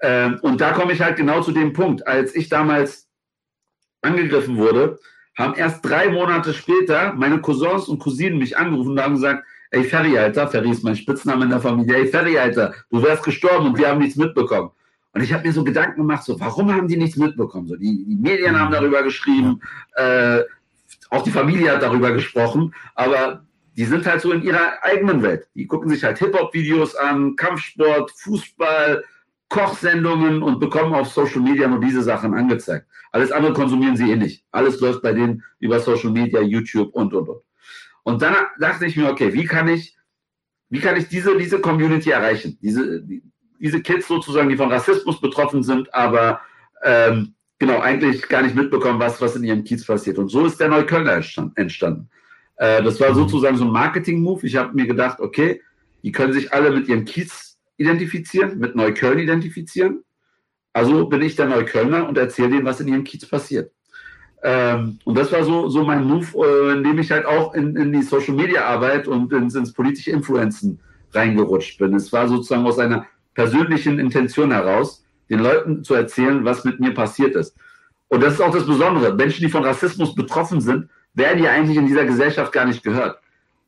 [0.00, 2.07] Ähm, und da komme ich halt genau zu dem Punkt.
[2.07, 3.09] Als ich damals
[4.02, 4.98] angegriffen wurde,
[5.37, 9.85] haben erst drei Monate später meine Cousins und Cousinen mich angerufen und haben gesagt, ey
[9.85, 13.66] Ferry, Alter, Ferry ist mein Spitzname in der Familie, ey Ferry, Alter, du wärst gestorben
[13.66, 14.70] und wir haben nichts mitbekommen.
[15.12, 17.68] Und ich habe mir so Gedanken gemacht, so, warum haben die nichts mitbekommen?
[17.68, 19.61] So, die, die Medien haben darüber geschrieben,
[19.94, 20.40] äh,
[21.11, 23.44] auch die Familie hat darüber gesprochen, aber
[23.77, 25.48] die sind halt so in ihrer eigenen Welt.
[25.55, 29.05] Die gucken sich halt Hip-Hop-Videos an, Kampfsport, Fußball,
[29.48, 32.87] Kochsendungen und bekommen auf Social Media nur diese Sachen angezeigt.
[33.12, 34.44] Alles andere konsumieren sie eh nicht.
[34.50, 37.42] Alles läuft bei denen über Social Media, YouTube und, und, und.
[38.05, 39.97] Und dann dachte ich mir, okay, wie kann ich,
[40.71, 42.59] wie kann ich diese, diese Community erreichen?
[42.62, 43.03] Diese,
[43.59, 46.40] diese Kids sozusagen, die von Rassismus betroffen sind, aber
[46.83, 50.19] ähm, genau, eigentlich gar nicht mitbekommen, was, was in ihrem Kiez passiert.
[50.19, 51.23] Und so ist der Neuköllner
[51.57, 52.11] entstanden.
[52.57, 54.47] Äh, das war sozusagen so ein Marketing-Move.
[54.47, 55.62] Ich habe mir gedacht, okay,
[56.03, 60.05] die können sich alle mit ihrem Kiez identifizieren, mit Neukölln identifizieren.
[60.75, 63.73] Also bin ich der Neuköllner und erzähle denen, was in ihrem Kiez passiert.
[64.46, 67.74] Ähm, und das war so, so mein Move, äh, in dem ich halt auch in,
[67.76, 70.78] in die Social-Media-Arbeit und ins, ins politische Influenzen
[71.12, 71.94] reingerutscht bin.
[71.94, 76.92] Es war sozusagen aus einer persönlichen Intention heraus, den Leuten zu erzählen, was mit mir
[76.92, 77.57] passiert ist.
[78.09, 79.14] Und das ist auch das Besondere.
[79.14, 83.18] Menschen, die von Rassismus betroffen sind, werden ja eigentlich in dieser Gesellschaft gar nicht gehört.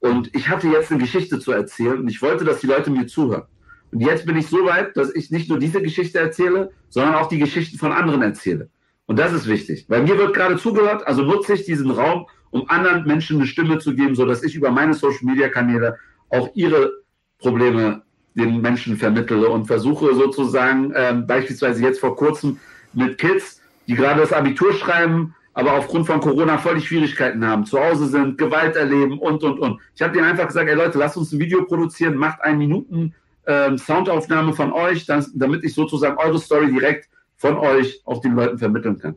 [0.00, 3.06] Und ich hatte jetzt eine Geschichte zu erzählen und ich wollte, dass die Leute mir
[3.06, 3.44] zuhören.
[3.92, 7.28] Und jetzt bin ich so weit, dass ich nicht nur diese Geschichte erzähle, sondern auch
[7.28, 8.68] die Geschichten von anderen erzähle.
[9.06, 12.68] Und das ist wichtig, weil mir wird gerade zugehört, also nutze ich diesen Raum, um
[12.68, 15.96] anderen Menschen eine Stimme zu geben, sodass ich über meine Social-Media-Kanäle
[16.30, 16.92] auch ihre
[17.38, 18.02] Probleme
[18.34, 22.58] den Menschen vermittle und versuche sozusagen, ähm, beispielsweise jetzt vor kurzem
[22.92, 27.64] mit Kids, die gerade das Abitur schreiben, aber aufgrund von Corona voll die Schwierigkeiten haben,
[27.64, 29.80] zu Hause sind, Gewalt erleben und, und, und.
[29.94, 33.14] Ich habe denen einfach gesagt, ey Leute, lasst uns ein Video produzieren, macht ein Minuten
[33.46, 38.34] ähm, Soundaufnahme von euch, dann, damit ich sozusagen eure Story direkt von euch auch den
[38.34, 39.14] Leuten vermitteln kann.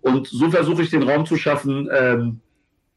[0.00, 2.40] Und so versuche ich den Raum zu schaffen, ähm,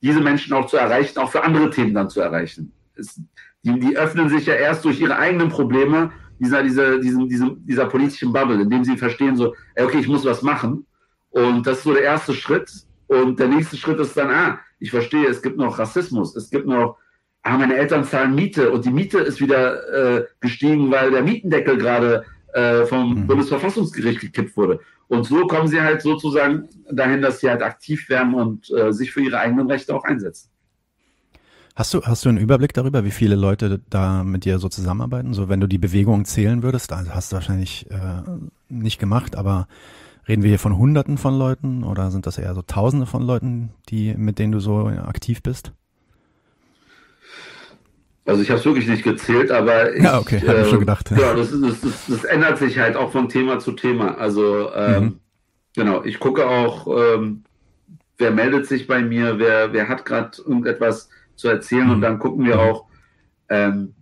[0.01, 2.71] diese Menschen auch zu erreichen, auch für andere Themen dann zu erreichen.
[2.95, 3.21] Es,
[3.63, 7.85] die, die öffnen sich ja erst durch ihre eigenen Probleme dieser, dieser, diesem, diesem, dieser
[7.85, 10.85] politischen Bubble, indem sie verstehen, so, ey, okay, ich muss was machen.
[11.29, 12.71] Und das ist so der erste Schritt.
[13.07, 16.67] Und der nächste Schritt ist dann, ah, ich verstehe, es gibt noch Rassismus, es gibt
[16.67, 16.97] noch,
[17.43, 21.77] ah, meine Eltern zahlen Miete und die Miete ist wieder äh, gestiegen, weil der Mietendeckel
[21.77, 23.27] gerade äh, vom mhm.
[23.27, 24.79] Bundesverfassungsgericht gekippt wurde.
[25.07, 29.11] Und so kommen sie halt sozusagen dahin, dass sie halt aktiv werden und äh, sich
[29.11, 30.49] für ihre eigenen Rechte auch einsetzen.
[31.75, 35.33] Hast du, hast du einen Überblick darüber, wie viele Leute da mit dir so zusammenarbeiten?
[35.33, 38.23] So, wenn du die Bewegung zählen würdest, also hast du wahrscheinlich äh,
[38.69, 39.67] nicht gemacht, aber
[40.27, 43.71] Reden wir hier von Hunderten von Leuten oder sind das eher so Tausende von Leuten,
[43.89, 45.71] die mit denen du so aktiv bist?
[48.25, 50.79] Also ich habe es wirklich nicht gezählt, aber ich, ja okay, habe äh, ich schon
[50.79, 51.11] gedacht.
[51.11, 54.17] Ja, das, das, das, das, ändert sich halt auch von Thema zu Thema.
[54.17, 55.19] Also ähm, mhm.
[55.75, 57.43] genau, ich gucke auch, ähm,
[58.17, 61.91] wer meldet sich bei mir, wer wer hat gerade irgendetwas zu erzählen mhm.
[61.91, 62.61] und dann gucken wir mhm.
[62.61, 62.85] auch.
[63.49, 63.93] Ähm,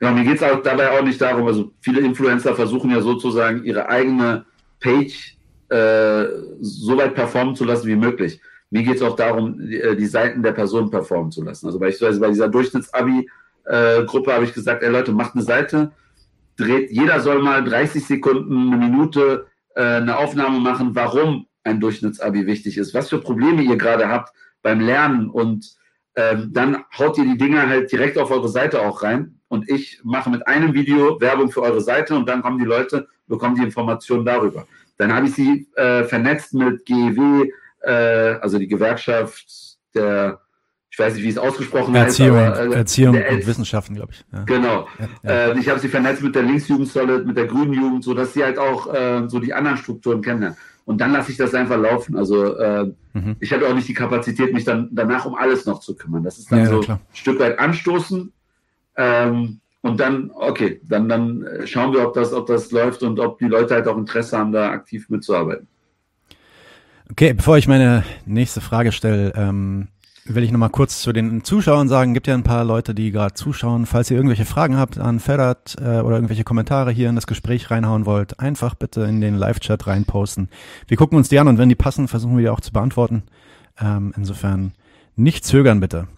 [0.00, 1.46] ja, mir geht es auch dabei auch nicht darum.
[1.46, 4.46] Also viele Influencer versuchen ja sozusagen ihre eigene
[4.80, 5.36] Page
[5.68, 6.24] äh,
[6.60, 8.40] so weit performen zu lassen wie möglich.
[8.70, 11.66] Mir geht es auch darum, die, äh, die, Seiten der Person performen zu lassen.
[11.66, 12.48] Also beispielsweise bei dieser
[13.66, 15.92] Durchschnittsabi-Gruppe habe ich gesagt, ey Leute, macht eine Seite,
[16.56, 22.46] dreht, jeder soll mal 30 Sekunden, eine Minute äh, eine Aufnahme machen, warum ein Durchschnittsabi
[22.46, 25.76] wichtig ist, was für Probleme ihr gerade habt beim Lernen und
[26.14, 30.00] ähm, dann haut ihr die Dinge halt direkt auf eure Seite auch rein und ich
[30.02, 33.62] mache mit einem Video Werbung für eure Seite und dann kommen die Leute, bekommen die
[33.62, 34.66] Informationen darüber.
[34.96, 37.50] Dann habe ich sie äh, vernetzt mit GEW,
[37.82, 37.90] äh,
[38.40, 40.40] also die Gewerkschaft der,
[40.96, 42.58] ich weiß nicht, wie es ausgesprochen Erziehung, heißt.
[42.58, 44.24] Aber, äh, Erziehung und Wissenschaften, glaube ich.
[44.32, 44.44] Ja.
[44.44, 44.88] Genau.
[44.98, 45.30] Ja, ja.
[45.52, 48.32] Äh, ich habe sie vernetzt mit der Linksjugend Solid, mit der Grünen Jugend, so dass
[48.32, 50.56] sie halt auch äh, so die anderen Strukturen kennenlernen.
[50.86, 52.16] Und dann lasse ich das einfach laufen.
[52.16, 53.36] Also äh, mhm.
[53.40, 56.22] ich habe auch nicht die Kapazität, mich dann danach um alles noch zu kümmern.
[56.22, 58.32] Das ist dann so ein Stück weit anstoßen.
[58.96, 63.38] Ähm, und dann, okay, dann, dann schauen wir, ob das, ob das läuft und ob
[63.38, 65.68] die Leute halt auch Interesse haben, da aktiv mitzuarbeiten.
[67.10, 69.88] Okay, bevor ich meine nächste Frage stelle, ähm,
[70.28, 73.34] will ich nochmal kurz zu den Zuschauern sagen, gibt ja ein paar Leute, die gerade
[73.34, 73.86] zuschauen.
[73.86, 77.70] Falls ihr irgendwelche Fragen habt an Ferrat äh, oder irgendwelche Kommentare hier in das Gespräch
[77.70, 80.48] reinhauen wollt, einfach bitte in den Live-Chat reinposten.
[80.88, 83.22] Wir gucken uns die an und wenn die passen, versuchen wir die auch zu beantworten.
[83.80, 84.72] Ähm, insofern
[85.16, 86.08] nicht zögern bitte.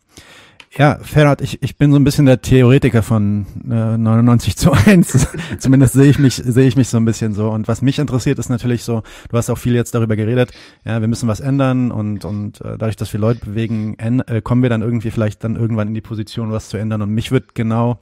[0.76, 5.28] Ja, Ferhat, ich, ich bin so ein bisschen der Theoretiker von äh, 99 zu 1.
[5.58, 7.50] Zumindest sehe ich mich sehe ich mich so ein bisschen so.
[7.50, 10.52] Und was mich interessiert, ist natürlich so, du hast auch viel jetzt darüber geredet,
[10.84, 14.62] ja, wir müssen was ändern und, und äh, dadurch, dass wir Leute bewegen, äh, kommen
[14.62, 17.00] wir dann irgendwie vielleicht dann irgendwann in die Position, was zu ändern.
[17.00, 17.98] Und mich wird genau,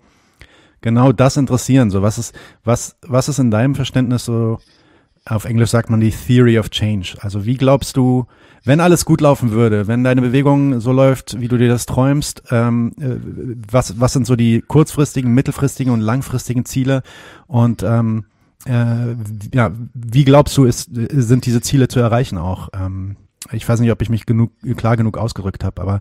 [0.81, 1.91] genau das interessieren.
[1.91, 4.59] So, was ist, was, was ist in deinem Verständnis so,
[5.29, 7.17] auf Englisch sagt man die Theory of Change.
[7.21, 8.27] Also wie glaubst du,
[8.65, 12.45] wenn alles gut laufen würde, wenn deine Bewegung so läuft, wie du dir das träumst,
[12.51, 13.17] ähm, äh,
[13.71, 17.03] was, was sind so die kurzfristigen, mittelfristigen und langfristigen Ziele?
[17.47, 18.25] Und ähm,
[18.67, 19.15] äh,
[19.55, 22.69] ja, wie glaubst du, ist, sind diese Ziele zu erreichen auch?
[22.73, 23.17] Ähm,
[23.53, 26.01] ich weiß nicht, ob ich mich genug, klar genug ausgerückt habe, aber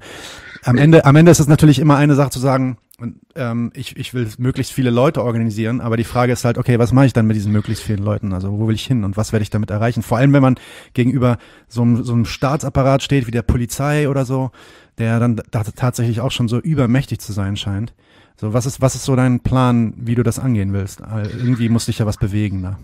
[0.63, 2.77] am Ende, am Ende ist es natürlich immer eine Sache zu sagen,
[3.35, 6.91] ähm, ich, ich will möglichst viele Leute organisieren, aber die Frage ist halt, okay, was
[6.91, 8.33] mache ich dann mit diesen möglichst vielen Leuten?
[8.33, 10.03] Also wo will ich hin und was werde ich damit erreichen?
[10.03, 10.55] Vor allem, wenn man
[10.93, 11.37] gegenüber
[11.67, 14.51] so einem, so einem Staatsapparat steht wie der Polizei oder so,
[14.97, 17.93] der dann da tatsächlich auch schon so übermächtig zu sein scheint.
[18.37, 20.99] So, was ist, was ist so dein Plan, wie du das angehen willst?
[20.99, 22.79] Irgendwie muss dich ja was bewegen da.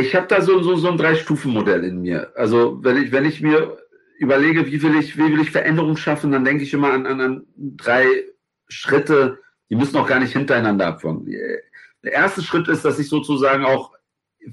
[0.00, 2.32] Ich habe da so, so, so ein Drei-Stufen-Modell in mir.
[2.36, 3.78] Also wenn ich, wenn ich mir
[4.18, 7.20] überlege, wie will ich, wie will ich Veränderung schaffen, dann denke ich immer an, an,
[7.20, 8.06] an drei
[8.68, 9.38] Schritte,
[9.70, 11.26] die müssen auch gar nicht hintereinander abfangen.
[11.26, 13.92] Der erste Schritt ist, dass ich sozusagen auch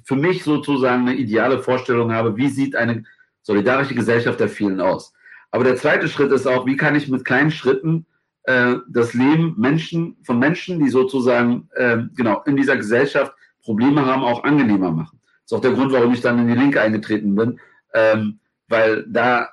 [0.03, 3.03] für mich sozusagen eine ideale Vorstellung habe, wie sieht eine
[3.41, 5.13] solidarische Gesellschaft der vielen aus.
[5.51, 8.05] Aber der zweite Schritt ist auch, wie kann ich mit kleinen Schritten
[8.43, 14.23] äh, das Leben Menschen von Menschen, die sozusagen äh, genau in dieser Gesellschaft Probleme haben,
[14.23, 15.19] auch angenehmer machen.
[15.21, 17.59] Das ist auch der Grund, warum ich dann in die Linke eingetreten bin,
[17.93, 19.49] ähm, weil da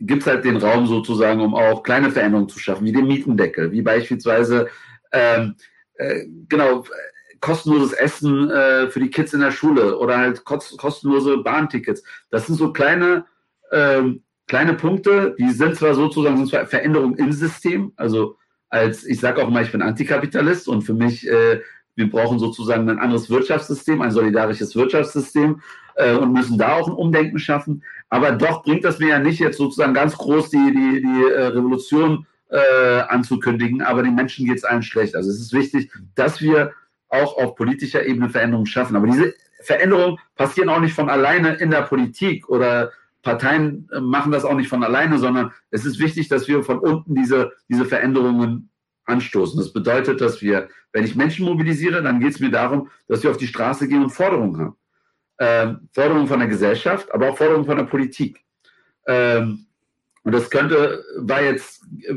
[0.00, 3.72] gibt es halt den Raum sozusagen, um auch kleine Veränderungen zu schaffen, wie den Mietendeckel,
[3.72, 4.68] wie beispielsweise
[5.12, 5.54] ähm,
[5.94, 6.84] äh, genau
[7.40, 12.02] kostenloses Essen äh, für die Kids in der Schule oder halt kost kostenlose Bahntickets.
[12.30, 13.26] Das sind so kleine
[13.70, 18.36] ähm, kleine Punkte, die sind zwar sozusagen sind zwar Veränderungen im System, also
[18.68, 21.60] als ich sage auch mal, ich bin Antikapitalist und für mich äh,
[21.96, 25.60] wir brauchen sozusagen ein anderes Wirtschaftssystem, ein solidarisches Wirtschaftssysem
[25.96, 27.82] äh, und müssen da auch ein Umdenken schaffen.
[28.08, 31.46] Aber doch bringt das mir ja nicht jetzt sozusagen ganz groß die, die, die äh,
[31.46, 35.16] Revolution äh, anzukündigen, aber den Menschen geht es allen schlecht.
[35.16, 36.72] Also es ist wichtig, dass wir
[37.08, 38.96] auch auf politischer Ebene Veränderungen schaffen.
[38.96, 44.32] Aber diese Veränderungen passieren auch nicht von alleine in der Politik oder Parteien äh, machen
[44.32, 47.86] das auch nicht von alleine, sondern es ist wichtig, dass wir von unten diese, diese
[47.86, 48.70] Veränderungen
[49.06, 49.58] anstoßen.
[49.58, 53.30] Das bedeutet, dass wir, wenn ich Menschen mobilisiere, dann geht es mir darum, dass wir
[53.30, 54.76] auf die Straße gehen und Forderungen haben.
[55.38, 58.44] Ähm, Forderungen von der Gesellschaft, aber auch Forderungen von der Politik.
[59.06, 59.66] Ähm,
[60.22, 62.14] und das könnte, war jetzt, äh,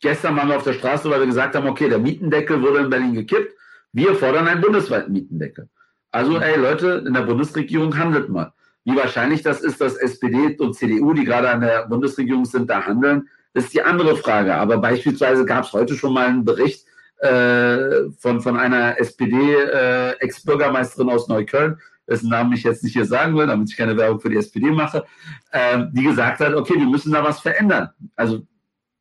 [0.00, 2.90] gestern waren wir auf der Straße, weil wir gesagt haben, okay, der Mietendeckel wurde in
[2.90, 3.54] Berlin gekippt.
[3.92, 5.68] Wir fordern einen bundesweiten Mietendeckel.
[6.12, 8.52] Also, ey Leute, in der Bundesregierung handelt mal.
[8.84, 12.86] Wie wahrscheinlich das ist, dass SPD und CDU, die gerade an der Bundesregierung sind, da
[12.86, 14.54] handeln, ist die andere Frage.
[14.54, 16.86] Aber beispielsweise gab es heute schon mal einen Bericht
[17.18, 21.78] äh, von, von einer SPD-Ex-Bürgermeisterin äh, aus Neukölln,
[22.10, 24.70] dessen Namen ich jetzt nicht hier sagen will, damit ich keine Werbung für die SPD
[24.70, 25.04] mache,
[25.52, 27.90] äh, die gesagt hat, okay, wir müssen da was verändern.
[28.16, 28.42] Also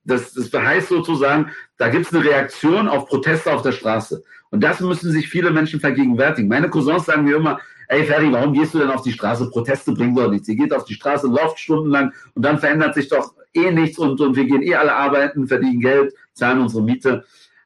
[0.04, 4.24] das, das heißt sozusagen, da gibt es eine Reaktion auf Proteste auf der Straße.
[4.52, 6.48] Und das müssen sich viele Menschen vergegenwärtigen.
[6.48, 9.50] Meine Cousins sagen mir immer, ey Ferry, warum gehst du denn auf die Straße?
[9.50, 10.48] Proteste bringen doch nichts.
[10.48, 14.19] Ihr geht auf die Straße, läuft stundenlang und dann verändert sich doch eh nichts und,
[14.22, 17.26] und wir gehen eh alle arbeiten, verdienen Geld, zahlen unsere Miete.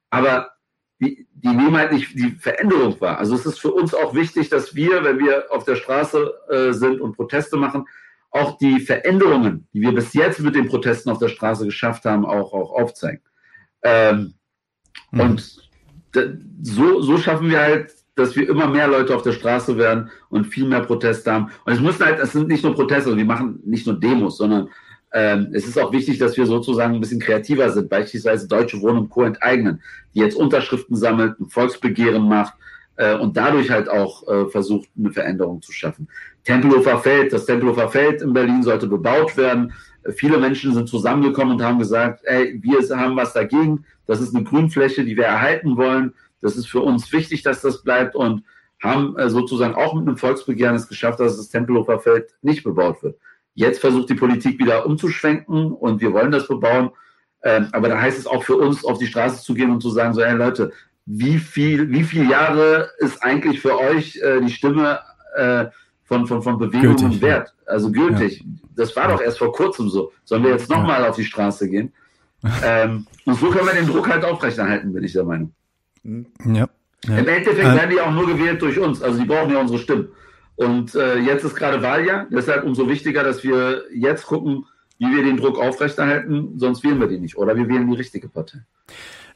[0.10, 0.53] Aber
[1.44, 3.18] die, halt nicht die Veränderung wahr.
[3.18, 6.72] Also es ist für uns auch wichtig, dass wir, wenn wir auf der Straße äh,
[6.74, 7.86] sind und Proteste machen,
[8.32, 12.26] auch die Veränderungen, die wir bis jetzt mit den Protesten auf der Straße geschafft haben,
[12.26, 13.22] auch, auch aufzeigen.
[13.84, 14.34] Ähm,
[15.12, 15.20] mhm.
[15.20, 15.70] Und
[16.62, 20.46] so, so schaffen wir halt dass wir immer mehr Leute auf der Straße werden und
[20.46, 21.52] viel mehr Proteste haben.
[21.66, 24.70] Und es müssen halt, es sind nicht nur Proteste, wir machen nicht nur Demos, sondern
[25.14, 28.98] ähm, es ist auch wichtig, dass wir sozusagen ein bisschen kreativer sind, beispielsweise Deutsche Wohnen
[28.98, 29.24] und Co.
[29.24, 29.82] enteignen,
[30.14, 32.56] die jetzt Unterschriften sammelt, ein Volksbegehren macht
[32.96, 36.08] äh, und dadurch halt auch äh, versucht, eine Veränderung zu schaffen.
[36.44, 39.74] Tempelhofer Feld, das Tempelhofer Feld in Berlin sollte bebaut werden.
[40.04, 43.86] Äh, viele Menschen sind zusammengekommen und haben gesagt, ey, wir haben was dagegen.
[44.08, 46.14] Das ist eine Grünfläche, die wir erhalten wollen.
[46.42, 48.44] Das ist für uns wichtig, dass das bleibt und
[48.82, 53.02] haben äh, sozusagen auch mit einem Volksbegehren es geschafft, dass das Tempelhofer Feld nicht bebaut
[53.04, 53.18] wird.
[53.56, 56.92] Jetzt versucht die Politik wieder umzuschwenken und wir wollen das bebauen.
[57.44, 59.90] Ähm, aber da heißt es auch für uns, auf die Straße zu gehen und zu
[59.90, 60.72] sagen, so, hey Leute,
[61.06, 65.00] wie viel, wie viele Jahre ist eigentlich für euch äh, die Stimme
[65.36, 65.66] äh,
[66.04, 67.54] von, von, von Bewegungen gültig, wert?
[67.66, 68.40] Also gültig.
[68.40, 68.46] Ja.
[68.76, 70.12] Das war doch erst vor kurzem so.
[70.24, 71.10] Sollen wir jetzt nochmal ja.
[71.10, 71.94] auf die Straße gehen?
[72.64, 75.54] ähm, und so können wir den Druck halt aufrechterhalten, bin ich der Meinung.
[76.04, 76.68] Ja.
[77.08, 77.18] ja.
[77.18, 79.02] Im Endeffekt äh, werden die auch nur gewählt durch uns.
[79.02, 80.10] Also die brauchen ja unsere Stimmen.
[80.56, 82.28] Und äh, jetzt ist gerade Wahljahr.
[82.32, 84.66] Deshalb umso wichtiger, dass wir jetzt gucken,
[85.00, 87.38] wie wir den Druck aufrechterhalten, sonst wählen wir den nicht.
[87.38, 88.60] Oder wir wählen die richtige Partei.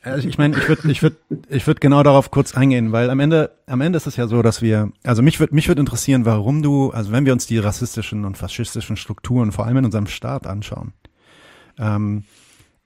[0.03, 1.15] Also ich meine, ich würde ich würd,
[1.49, 4.41] ich würd genau darauf kurz eingehen, weil am Ende, am Ende ist es ja so,
[4.41, 7.57] dass wir, also mich würde mich würd interessieren, warum du, also wenn wir uns die
[7.57, 10.93] rassistischen und faschistischen Strukturen vor allem in unserem Staat anschauen,
[11.77, 12.23] ähm,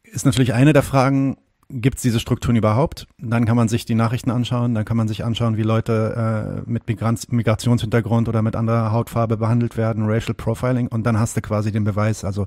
[0.03, 1.37] ist natürlich eine der Fragen,
[1.73, 3.07] gibt es diese Strukturen überhaupt?
[3.17, 6.69] Dann kann man sich die Nachrichten anschauen, dann kann man sich anschauen, wie Leute äh,
[6.69, 11.41] mit Migrants Migrationshintergrund oder mit anderer Hautfarbe behandelt werden, Racial Profiling, und dann hast du
[11.41, 12.23] quasi den Beweis.
[12.23, 12.45] Also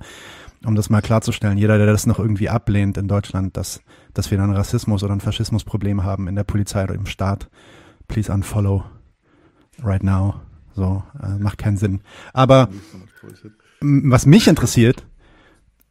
[0.64, 3.82] um das mal klarzustellen, jeder, der das noch irgendwie ablehnt in Deutschland, dass,
[4.14, 7.48] dass wir dann Rassismus oder ein Faschismusproblem haben in der Polizei oder im Staat,
[8.08, 8.84] please unfollow
[9.82, 10.34] right now.
[10.74, 12.00] So, äh, macht keinen Sinn.
[12.32, 12.68] Aber
[13.80, 15.06] was mich interessiert,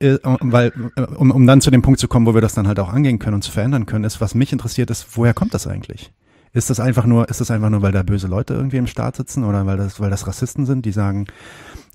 [0.03, 2.67] äh, weil, äh, um, um dann zu dem Punkt zu kommen, wo wir das dann
[2.67, 5.53] halt auch angehen können und zu verändern können, ist, was mich interessiert, ist, woher kommt
[5.53, 6.11] das eigentlich?
[6.51, 9.15] Ist das einfach nur, ist das einfach nur, weil da böse Leute irgendwie im Staat
[9.15, 11.25] sitzen oder weil das, weil das Rassisten sind, die sagen,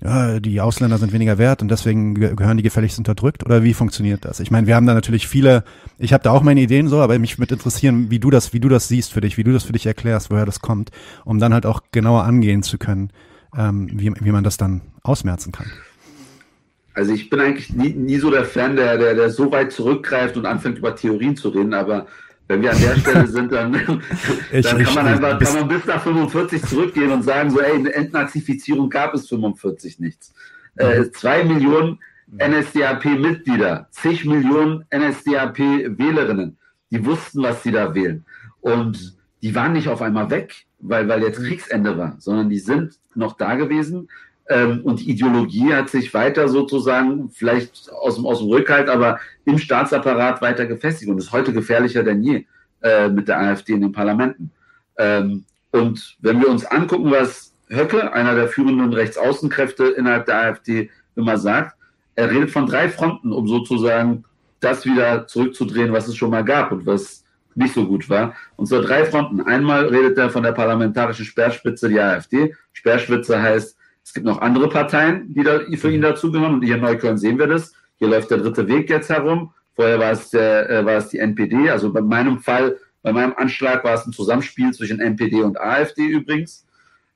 [0.03, 3.45] ja, die Ausländer sind weniger wert und deswegen gehören die gefälligst unterdrückt?
[3.45, 4.41] Oder wie funktioniert das?
[4.41, 5.63] Ich meine, wir haben da natürlich viele,
[5.97, 8.59] ich habe da auch meine Ideen so, aber mich würde interessieren, wie du das, wie
[8.59, 10.89] du das siehst für dich, wie du das für dich erklärst, woher das kommt,
[11.23, 13.11] um dann halt auch genauer angehen zu können,
[13.55, 15.67] ähm, wie, wie man das dann ausmerzen kann.
[16.99, 20.35] Also ich bin eigentlich nie, nie so der Fan, der, der, der so weit zurückgreift
[20.35, 22.07] und anfängt über Theorien zu reden, aber
[22.49, 24.01] wenn wir an der Stelle sind, dann,
[24.51, 27.75] ich, dann kann man einfach kann man bis nach 45 zurückgehen und sagen, so, ey,
[27.75, 30.33] eine Entnazifizierung gab es 45 nichts.
[30.75, 31.13] Äh, mhm.
[31.13, 31.99] zwei Millionen
[32.37, 36.57] NSDAP-Mitglieder, zig Millionen NSDAP-Wählerinnen,
[36.91, 38.25] die wussten, was sie da wählen.
[38.59, 42.99] Und die waren nicht auf einmal weg, weil, weil jetzt Kriegsende war, sondern die sind
[43.15, 44.09] noch da gewesen
[44.49, 49.19] ähm, und die Ideologie hat sich weiter sozusagen, vielleicht aus dem, aus dem Rückhalt, aber
[49.45, 52.45] im Staatsapparat weiter gefestigt und ist heute gefährlicher denn je
[52.81, 54.51] äh, mit der AfD in den Parlamenten.
[54.97, 60.89] Ähm, und wenn wir uns angucken, was Höcke, einer der führenden Rechtsaußenkräfte innerhalb der AfD,
[61.15, 61.77] immer sagt,
[62.15, 64.25] er redet von drei Fronten, um sozusagen
[64.61, 68.33] das wieder zurückzudrehen, was es schon mal gab und was nicht so gut war.
[68.55, 69.41] Und zwar drei Fronten.
[69.41, 72.55] Einmal redet er von der parlamentarischen Sperrspitze, die AfD.
[72.73, 73.78] Sperrspitze heißt,
[74.09, 76.55] es gibt noch andere Parteien, die da für ihn dazugehören.
[76.55, 77.73] Und hier in Neukölln sehen wir das.
[77.97, 79.53] Hier läuft der dritte Weg jetzt herum.
[79.75, 81.69] Vorher war es, der, äh, war es die NPD.
[81.69, 86.07] Also bei meinem Fall, bei meinem Anschlag war es ein Zusammenspiel zwischen NPD und AfD
[86.07, 86.65] übrigens.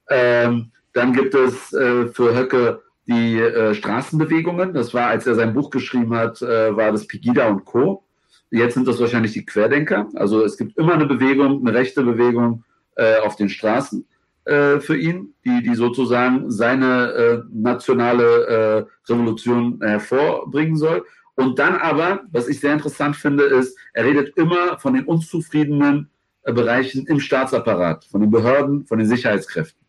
[0.07, 4.75] Ähm, dann gibt es äh, für Höcke die äh, Straßenbewegungen.
[4.75, 8.03] Das war, als er sein Buch geschrieben hat, äh, war das Pegida und Co.
[8.51, 10.09] Jetzt sind das wahrscheinlich die Querdenker.
[10.13, 12.63] Also es gibt immer eine Bewegung, eine rechte Bewegung
[12.97, 14.05] äh, auf den Straßen
[14.45, 21.05] äh, für ihn, die, die sozusagen seine äh, nationale äh, Revolution hervorbringen soll.
[21.35, 26.09] Und dann aber, was ich sehr interessant finde, ist, er redet immer von den unzufriedenen
[26.43, 29.81] äh, Bereichen im Staatsapparat, von den Behörden, von den Sicherheitskräften.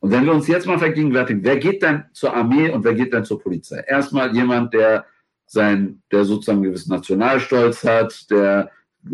[0.00, 3.12] Und wenn wir uns jetzt mal vergegenwärtigen, wer geht denn zur Armee und wer geht
[3.12, 3.84] denn zur Polizei?
[3.86, 5.06] Erstmal jemand, der
[5.46, 8.70] sein, der sozusagen einen gewissen Nationalstolz hat, der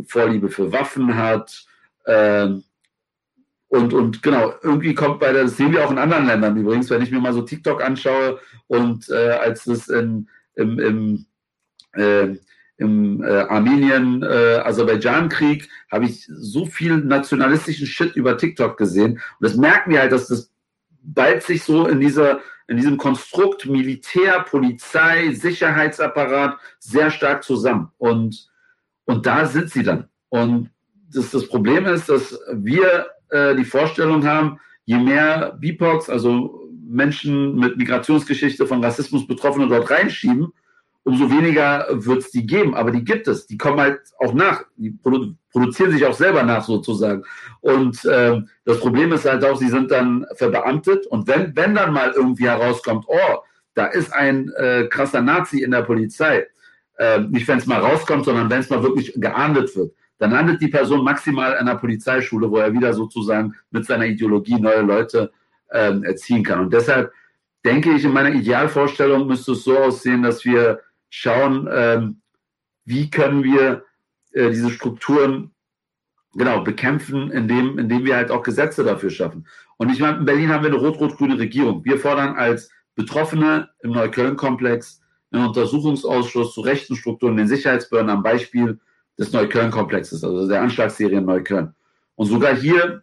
[0.07, 1.67] Vorliebe für Waffen hat,
[2.07, 2.65] ähm,
[3.69, 6.89] und, und genau, irgendwie kommt bei der, das sehen wir auch in anderen Ländern übrigens,
[6.91, 11.27] wenn ich mir mal so TikTok anschaue und äh, als das in, im, im,
[11.93, 12.37] äh,
[12.79, 19.13] im äh, Armenien-Aserbaidschan-Krieg äh, habe ich so viel nationalistischen Shit über TikTok gesehen.
[19.13, 20.51] Und das merken wir halt, dass das
[21.03, 27.91] bald sich so in dieser in diesem Konstrukt Militär, Polizei, Sicherheitsapparat sehr stark zusammen.
[27.97, 28.51] Und,
[29.07, 30.09] und da sind sie dann.
[30.29, 30.71] Und
[31.11, 37.55] das, das Problem ist, dass wir äh, die Vorstellung haben, je mehr BIPOX, also Menschen
[37.57, 40.53] mit Migrationsgeschichte von Rassismus Betroffene dort reinschieben,
[41.09, 42.75] umso weniger wird es die geben.
[42.75, 43.47] Aber die gibt es.
[43.47, 44.65] Die kommen halt auch nach.
[44.77, 47.25] Die produ produzieren sich auch selber nach sozusagen.
[47.61, 51.07] Und äh, das Problem ist halt auch, sie sind dann verbeamtet.
[51.07, 53.39] Und wenn, wenn dann mal irgendwie herauskommt, oh,
[53.75, 56.47] da ist ein äh, krasser Nazi in der Polizei,
[56.99, 60.61] äh, nicht wenn es mal rauskommt, sondern wenn es mal wirklich geahndet wird, dann landet
[60.61, 65.33] die Person maximal an einer Polizeischule, wo er wieder sozusagen mit seiner Ideologie neue Leute
[65.73, 66.61] ähm, erziehen kann.
[66.61, 67.13] Und deshalb
[67.65, 72.21] denke ich, in meiner Idealvorstellung müsste es so aussehen, dass wir schauen, ähm,
[72.85, 73.85] wie können wir
[74.33, 75.53] äh, diese Strukturen
[76.35, 79.47] genau bekämpfen, indem, indem wir halt auch Gesetze dafür schaffen.
[79.77, 81.85] Und ich meine, in Berlin haben wir eine rot-rot-grüne Regierung.
[81.85, 85.01] Wir fordern als Betroffene im Neukölln-Komplex
[85.31, 88.81] einen Untersuchungsausschuss zu rechten Strukturen, den Sicherheitsbehörden am Beispiel
[89.19, 91.75] des Neukölln-Komplexes, also der Anschlagsserie in Neukölln.
[92.15, 93.03] Und sogar hier,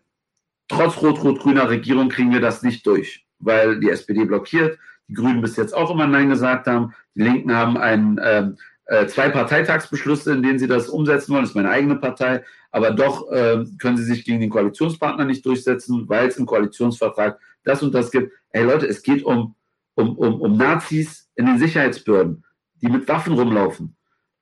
[0.68, 5.56] trotz rot-rot-grüner Regierung, kriegen wir das nicht durch, weil die SPD blockiert, die Grünen bis
[5.56, 8.58] jetzt auch immer Nein gesagt haben, die Linken haben einen, ähm,
[8.88, 12.92] äh, zwei Parteitagsbeschlüsse, in denen sie das umsetzen wollen, das ist meine eigene Partei, aber
[12.92, 17.82] doch äh, können sie sich gegen den Koalitionspartner nicht durchsetzen, weil es im Koalitionsvertrag das
[17.82, 18.32] und das gibt.
[18.52, 19.56] Ey Leute, es geht um,
[19.96, 22.44] um, um, um Nazis in den Sicherheitsbehörden.
[22.82, 23.95] die mit Waffen rumlaufen.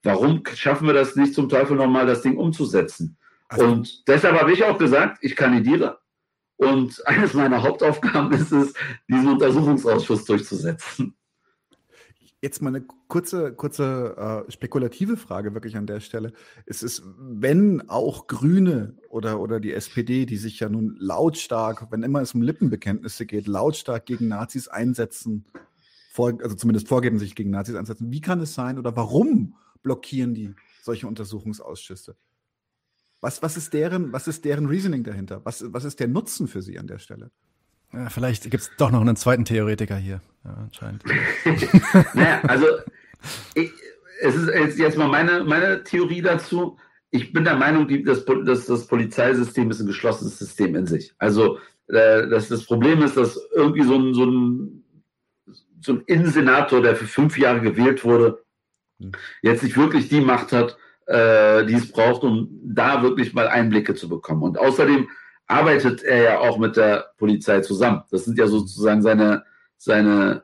[0.03, 3.17] Warum schaffen wir das nicht zum Teufel nochmal, das Ding umzusetzen?
[3.47, 5.99] Also, und deshalb habe ich auch gesagt, ich kandidiere.
[6.57, 8.73] Und eines meiner Hauptaufgaben ist es,
[9.09, 11.15] diesen Untersuchungsausschuss durchzusetzen.
[12.41, 16.33] Jetzt mal eine kurze, kurze äh, spekulative Frage wirklich an der Stelle.
[16.65, 22.03] Es ist, wenn auch Grüne oder, oder die SPD, die sich ja nun lautstark, wenn
[22.03, 25.45] immer es um Lippenbekenntnisse geht, lautstark gegen Nazis einsetzen,
[26.11, 30.33] vor, also zumindest vorgeben, sich gegen Nazis einsetzen, wie kann es sein oder warum blockieren
[30.33, 32.15] die solche Untersuchungsausschüsse?
[33.21, 35.41] Was, was, ist deren, was ist deren Reasoning dahinter?
[35.45, 37.31] Was, was ist der Nutzen für sie an der Stelle?
[37.93, 41.03] Ja, vielleicht gibt es doch noch einen zweiten Theoretiker hier, ja, anscheinend.
[42.15, 42.65] naja, also
[43.53, 43.71] ich,
[44.19, 46.77] es ist jetzt mal meine, meine Theorie dazu.
[47.11, 51.13] Ich bin der Meinung, dass, dass das Polizeisystem ist ein geschlossenes System in sich.
[51.19, 54.83] Also äh, dass das Problem ist, dass irgendwie so ein, so ein,
[55.81, 58.42] so ein Innensenator, der für fünf Jahre gewählt wurde.
[59.41, 60.77] Jetzt nicht wirklich die Macht hat,
[61.07, 64.43] äh, die es braucht, um da wirklich mal Einblicke zu bekommen.
[64.43, 65.07] Und außerdem
[65.47, 68.03] arbeitet er ja auch mit der Polizei zusammen.
[68.11, 69.43] Das sind ja sozusagen seine,
[69.77, 70.43] seine,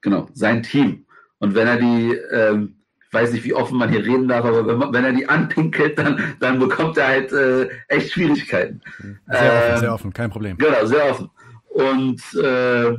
[0.00, 1.06] genau, sein Team.
[1.38, 2.76] Und wenn er die, ähm,
[3.06, 5.28] ich weiß nicht, wie offen man hier reden darf, aber wenn, man, wenn er die
[5.28, 8.80] anpinkelt, dann, dann bekommt er halt äh, echt Schwierigkeiten.
[9.26, 10.56] Sehr offen, ähm, sehr offen, kein Problem.
[10.58, 11.30] Genau, sehr offen.
[11.68, 12.96] Und äh,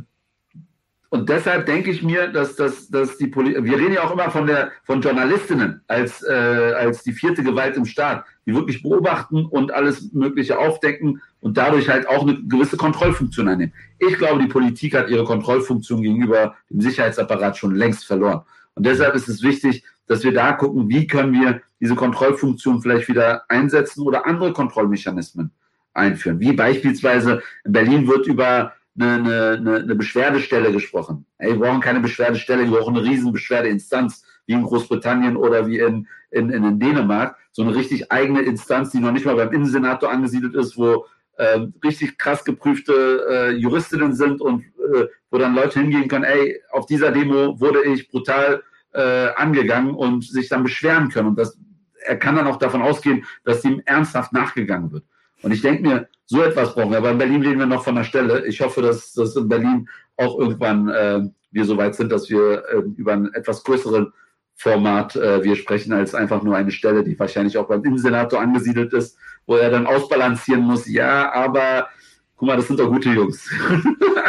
[1.14, 4.32] und deshalb denke ich mir, dass, dass, dass die Politik, wir reden ja auch immer
[4.32, 9.46] von der von Journalistinnen als, äh, als die vierte Gewalt im Staat, die wirklich beobachten
[9.46, 13.74] und alles Mögliche aufdecken und dadurch halt auch eine gewisse Kontrollfunktion einnehmen.
[14.00, 18.44] Ich glaube, die Politik hat ihre Kontrollfunktion gegenüber dem Sicherheitsapparat schon längst verloren.
[18.76, 23.10] Und deshalb ist es wichtig, dass wir da gucken, wie können wir diese Kontrollfunktion vielleicht
[23.10, 25.52] wieder einsetzen oder andere Kontrollmechanismen
[25.94, 26.40] einführen.
[26.40, 31.26] Wie beispielsweise in Berlin wird über eine, eine, eine Beschwerdestelle gesprochen.
[31.38, 35.80] Ey, wir brauchen keine Beschwerdestelle, wir brauchen eine riesen Beschwerdeinstanz, wie in Großbritannien oder wie
[35.80, 37.38] in, in, in Dänemark.
[37.52, 41.06] So eine richtig eigene Instanz, die noch nicht mal beim Innensenator angesiedelt ist, wo
[41.38, 44.64] äh, richtig krass geprüfte äh, Juristinnen sind und
[44.94, 48.64] äh, wo dann Leute hingehen können, ey, auf dieser Demo wurde ich brutal
[48.94, 51.30] äh, angegangen und sich dann beschweren können.
[51.30, 51.58] Und das,
[52.06, 55.06] er kann dann auch davon ausgehen, dass dem ernsthaft nachgegangen wird.
[55.42, 56.98] Und ich denke mir, so etwas brauchen wir.
[56.98, 58.46] Aber in Berlin reden wir noch von der Stelle.
[58.46, 61.22] Ich hoffe, dass, dass in Berlin auch irgendwann äh,
[61.52, 64.14] wir so weit sind, dass wir äh, über einen etwas größeren
[64.56, 68.94] Format äh, wir sprechen, als einfach nur eine Stelle, die wahrscheinlich auch beim Innensenator angesiedelt
[68.94, 69.18] ist,
[69.48, 70.88] wo er dann ausbalancieren muss.
[70.88, 71.88] Ja, aber
[72.36, 73.50] guck mal, das sind doch gute Jungs.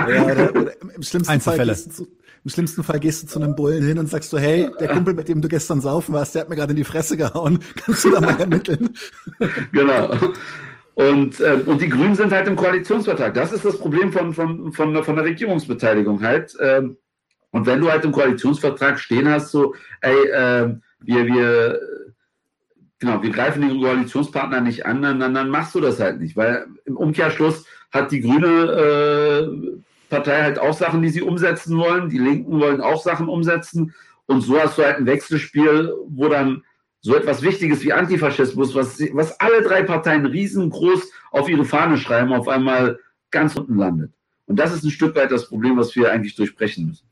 [0.08, 2.08] Ja, oder, oder im, schlimmsten Fall gehst du zu,
[2.44, 5.12] Im schlimmsten Fall gehst du zu einem Bullen hin und sagst du, hey, der Kumpel,
[5.12, 7.58] mit dem du gestern saufen warst, der hat mir gerade in die Fresse gehauen.
[7.76, 8.90] Kannst du da mal ermitteln?
[9.70, 10.10] genau.
[10.94, 13.32] Und, äh, und die Grünen sind halt im Koalitionsvertrag.
[13.34, 16.54] Das ist das Problem von, von, von, von der Regierungsbeteiligung halt.
[16.60, 16.98] Ähm,
[17.50, 21.80] und wenn du halt im Koalitionsvertrag stehen hast, so, ey, äh, wir, wir,
[22.98, 26.36] genau, wir greifen den Koalitionspartner nicht an, dann, dann machst du das halt nicht.
[26.36, 32.10] Weil im Umkehrschluss hat die grüne äh, Partei halt auch Sachen, die sie umsetzen wollen.
[32.10, 33.94] Die Linken wollen auch Sachen umsetzen.
[34.26, 36.64] Und so hast du halt ein Wechselspiel, wo dann
[37.02, 42.32] so etwas Wichtiges wie Antifaschismus, was, was alle drei Parteien riesengroß auf ihre Fahne schreiben,
[42.32, 42.98] auf einmal
[43.30, 44.12] ganz unten landet.
[44.46, 47.06] Und das ist ein Stück weit das Problem, was wir eigentlich durchbrechen müssen.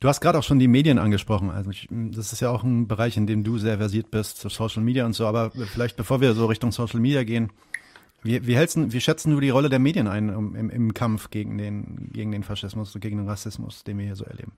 [0.00, 1.50] Du hast gerade auch schon die Medien angesprochen.
[1.50, 4.82] Also ich, das ist ja auch ein Bereich, in dem du sehr versiert bist, Social
[4.82, 5.26] Media und so.
[5.26, 7.52] Aber vielleicht bevor wir so Richtung Social Media gehen,
[8.22, 11.58] wie, wie, hältst, wie schätzen du die Rolle der Medien ein im, im Kampf gegen
[11.58, 14.52] den, gegen den Faschismus, gegen den Rassismus, den wir hier so erleben?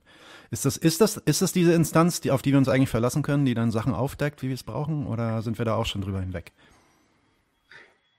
[0.51, 3.23] Ist das, ist das, ist das diese Instanz, die, auf die wir uns eigentlich verlassen
[3.23, 6.01] können, die dann Sachen aufdeckt, wie wir es brauchen, oder sind wir da auch schon
[6.01, 6.51] drüber hinweg?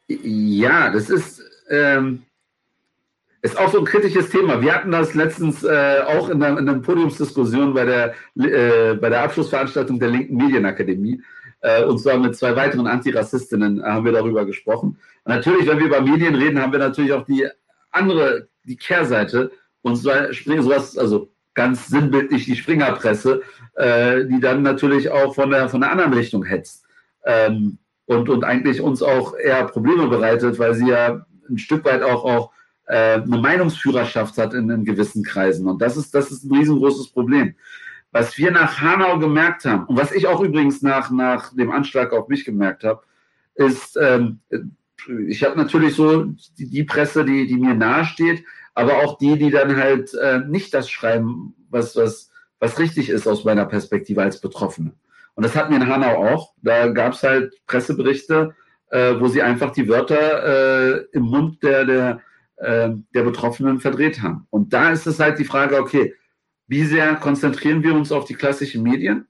[0.08, 2.22] Ja, das ist, ähm,
[3.42, 4.60] ist auch so ein kritisches Thema.
[4.60, 9.08] Wir hatten das letztens äh, auch in einer, in einer, Podiumsdiskussion bei der, äh, bei
[9.08, 11.22] der Abschlussveranstaltung der Linken Medienakademie.
[11.66, 14.98] Äh, und zwar mit zwei weiteren Antirassistinnen haben wir darüber gesprochen.
[15.24, 17.44] Und natürlich, wenn wir über Medien reden, haben wir natürlich auch die
[17.90, 19.50] andere, die Kehrseite.
[19.82, 23.42] Und zwar sowas, also ganz sinnbildlich die Springerpresse,
[23.74, 26.84] äh, die dann natürlich auch von der, von der anderen Richtung hetzt.
[27.24, 32.04] Ähm, und, und eigentlich uns auch eher Probleme bereitet, weil sie ja ein Stück weit
[32.04, 32.50] auch, auch
[32.86, 35.66] äh, eine Meinungsführerschaft hat in, in gewissen Kreisen.
[35.66, 37.56] Und das ist, das ist ein riesengroßes Problem.
[38.16, 42.14] Was wir nach Hanau gemerkt haben, und was ich auch übrigens nach, nach dem Anschlag
[42.14, 43.02] auf mich gemerkt habe,
[43.56, 44.40] ist, ähm,
[45.28, 46.24] ich habe natürlich so
[46.58, 48.42] die, die Presse, die, die mir nahesteht,
[48.72, 53.28] aber auch die, die dann halt äh, nicht das schreiben, was, was, was richtig ist
[53.28, 54.94] aus meiner Perspektive als Betroffene.
[55.34, 56.54] Und das hatten wir in Hanau auch.
[56.62, 58.54] Da gab es halt Presseberichte,
[58.92, 62.20] äh, wo sie einfach die Wörter äh, im Mund der, der,
[62.56, 64.46] äh, der Betroffenen verdreht haben.
[64.48, 66.14] Und da ist es halt die Frage, okay,
[66.66, 69.26] wie sehr konzentrieren wir uns auf die klassischen Medien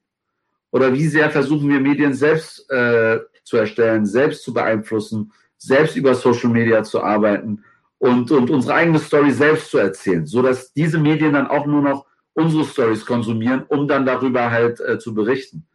[0.71, 6.15] oder wie sehr versuchen wir Medien selbst äh, zu erstellen, selbst zu beeinflussen, selbst über
[6.15, 7.65] Social Media zu arbeiten
[7.99, 12.07] und, und unsere eigene Story selbst zu erzählen, sodass diese Medien dann auch nur noch
[12.35, 15.67] unsere Stories konsumieren, um dann darüber halt äh, zu berichten.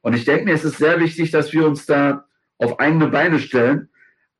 [0.00, 2.26] Und ich denke mir, es ist sehr wichtig, dass wir uns da
[2.58, 3.88] auf eigene Beine stellen.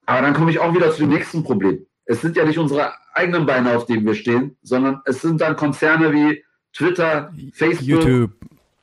[0.07, 1.87] Aber dann komme ich auch wieder zu dem nächsten Problem.
[2.05, 5.57] Es sind ja nicht unsere eigenen Beine, auf denen wir stehen, sondern es sind dann
[5.57, 6.45] Konzerne wie
[6.75, 8.31] Twitter, Facebook, YouTube,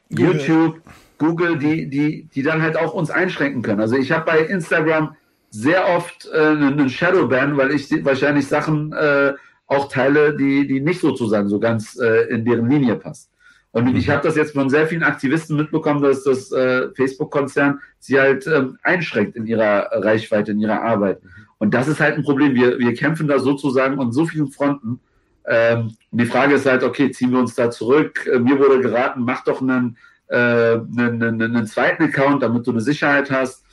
[0.10, 0.82] YouTube
[1.22, 3.80] Google, die, die, die dann halt auch uns einschränken können.
[3.80, 5.16] Also ich habe bei Instagram
[5.52, 9.34] sehr oft äh, einen Shadowban, weil ich wahrscheinlich Sachen äh,
[9.68, 13.30] auch teile, die, die nicht sozusagen so ganz äh, in deren Linie passt.
[13.72, 13.96] Und mhm.
[13.96, 18.48] ich habe das jetzt von sehr vielen Aktivisten mitbekommen, dass das äh, Facebook-Konzern sie halt
[18.48, 21.22] ähm, einschränkt in ihrer Reichweite, in ihrer Arbeit.
[21.60, 22.56] Und das ist halt ein Problem.
[22.56, 25.00] Wir, wir kämpfen da sozusagen an so vielen Fronten.
[25.48, 28.28] Ähm, die Frage ist halt, okay, ziehen wir uns da zurück?
[28.32, 32.72] Äh, mir wurde geraten, mach doch einen, äh, einen, einen, einen zweiten Account, damit du
[32.72, 33.66] eine Sicherheit hast.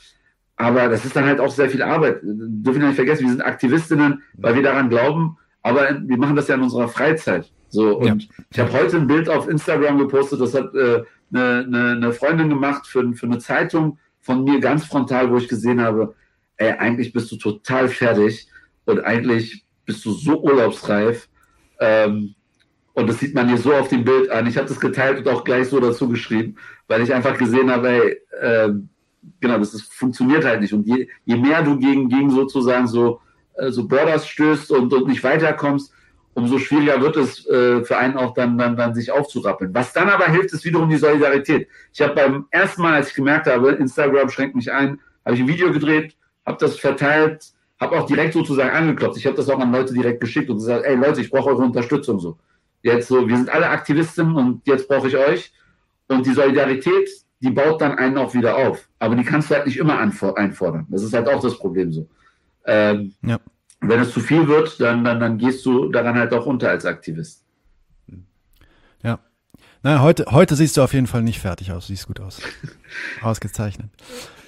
[0.56, 2.20] Aber das ist dann halt auch sehr viel Arbeit.
[2.22, 6.48] Dürfen wir nicht vergessen, wir sind Aktivistinnen, weil wir daran glauben, aber wir machen das
[6.48, 7.50] ja in unserer Freizeit.
[7.68, 8.28] So, und ja.
[8.50, 12.48] ich habe heute ein Bild auf Instagram gepostet, das hat äh, eine, eine, eine Freundin
[12.48, 16.14] gemacht für, für eine Zeitung von mir ganz frontal, wo ich gesehen habe,
[16.56, 18.48] ey, eigentlich bist du total fertig
[18.84, 21.28] und eigentlich bist du so urlaubsreif.
[21.80, 22.34] Ähm,
[22.94, 24.46] und das sieht man hier so auf dem Bild an.
[24.46, 26.56] Ich habe das geteilt und auch gleich so dazu geschrieben,
[26.88, 28.72] weil ich einfach gesehen habe, ey, äh,
[29.40, 30.72] genau, das ist, funktioniert halt nicht.
[30.72, 33.20] Und je, je mehr du gegen, gegen sozusagen so,
[33.54, 35.92] äh, so Borders stößt und, und nicht weiterkommst,
[36.34, 39.74] umso schwieriger wird es äh, für einen auch dann, dann, dann sich aufzurappeln.
[39.74, 41.68] Was dann aber hilft, ist wiederum die Solidarität.
[41.92, 45.42] Ich habe beim ersten Mal, als ich gemerkt habe, Instagram schränkt mich ein, habe ich
[45.42, 46.16] ein Video gedreht,
[46.46, 49.18] habe das verteilt, habe auch direkt sozusagen angeklopft.
[49.18, 51.62] Ich habe das auch an Leute direkt geschickt und gesagt, ey Leute, ich brauche eure
[51.62, 52.38] Unterstützung so.
[52.82, 55.52] Jetzt so, wir sind alle Aktivisten und jetzt brauche ich euch.
[56.08, 57.08] Und die Solidarität,
[57.40, 58.88] die baut dann einen auch wieder auf.
[58.98, 60.86] Aber die kannst du halt nicht immer einfordern.
[60.88, 62.08] Das ist halt auch das Problem so.
[62.64, 63.38] Ähm, ja
[63.80, 66.84] wenn es zu viel wird, dann, dann, dann gehst du daran halt auch unter als
[66.84, 67.44] Aktivist.
[69.02, 69.20] Ja.
[69.82, 71.86] Na, heute, heute siehst du auf jeden Fall nicht fertig aus.
[71.86, 72.40] Siehst gut aus.
[73.22, 73.90] Ausgezeichnet.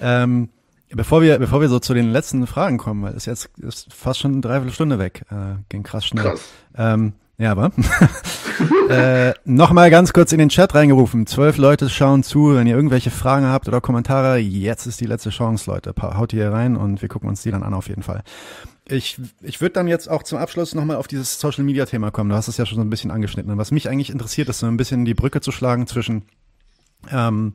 [0.00, 0.50] Ähm,
[0.90, 4.20] bevor wir, bevor wir so zu den letzten Fragen kommen, weil es jetzt ist fast
[4.20, 6.24] schon eine Dreiviertelstunde weg, äh, ging krass schnell.
[6.24, 6.40] Krass.
[6.76, 7.72] Ähm, ja, aber
[8.90, 11.26] äh, nochmal ganz kurz in den Chat reingerufen.
[11.26, 12.54] Zwölf Leute schauen zu.
[12.54, 15.94] Wenn ihr irgendwelche Fragen habt oder Kommentare, jetzt ist die letzte Chance, Leute.
[15.98, 18.22] Haut die hier rein und wir gucken uns die dann an auf jeden Fall
[18.92, 22.30] ich, ich würde dann jetzt auch zum Abschluss nochmal auf dieses Social Media Thema kommen.
[22.30, 23.56] Du hast es ja schon so ein bisschen angeschnitten.
[23.56, 26.22] Was mich eigentlich interessiert, ist so ein bisschen die Brücke zu schlagen zwischen,
[27.10, 27.54] ähm,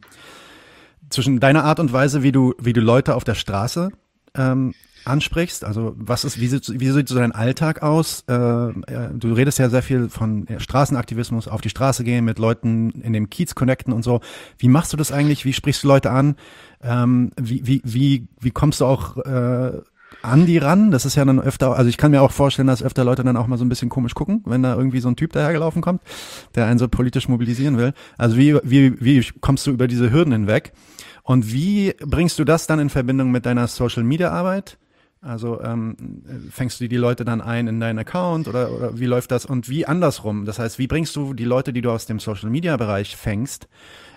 [1.10, 3.91] zwischen deiner Art und Weise, wie du, wie du Leute auf der Straße
[4.36, 4.74] ähm,
[5.06, 5.64] ansprichst.
[5.64, 8.24] Also was ist, wie sieht, wie sieht so dein Alltag aus?
[8.28, 8.74] Äh, äh
[9.14, 13.30] du redest ja sehr viel von Straßenaktivismus, auf die Straße gehen, mit Leuten in dem
[13.30, 14.22] Kiez connecten und so.
[14.58, 15.45] Wie machst du das eigentlich?
[15.45, 16.36] Wie sprichst du Leute an?
[16.82, 19.82] Ähm, wie, wie, wie, wie kommst du auch äh,
[20.22, 20.91] an die ran.
[20.91, 23.38] Das ist ja dann öfter, also ich kann mir auch vorstellen, dass öfter Leute dann
[23.38, 26.01] auch mal so ein bisschen komisch gucken, wenn da irgendwie so ein Typ dahergelaufen kommt,
[26.56, 27.93] der einen so politisch mobilisieren will.
[28.18, 30.74] Also wie, wie, wie kommst du über diese Hürden hinweg?
[31.26, 34.78] Und wie bringst du das dann in Verbindung mit deiner Social Media Arbeit?
[35.21, 36.21] Also ähm,
[36.51, 39.43] fängst du die Leute dann ein in deinen Account oder, oder wie läuft das?
[39.43, 40.45] Und wie andersrum?
[40.45, 43.67] Das heißt, wie bringst du die Leute, die du aus dem Social Media Bereich fängst,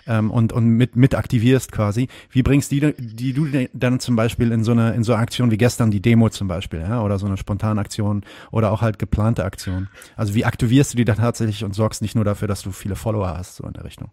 [0.09, 2.09] ähm, und, und mit, mit aktivierst quasi.
[2.31, 5.51] Wie bringst die, die du dann zum Beispiel in so eine, in so eine Aktion
[5.51, 8.99] wie gestern, die Demo zum Beispiel, ja, oder so eine spontane Aktion oder auch halt
[8.99, 9.87] geplante Aktion?
[10.17, 12.95] Also wie aktivierst du die dann tatsächlich und sorgst nicht nur dafür, dass du viele
[12.95, 14.09] Follower hast, so in der Richtung?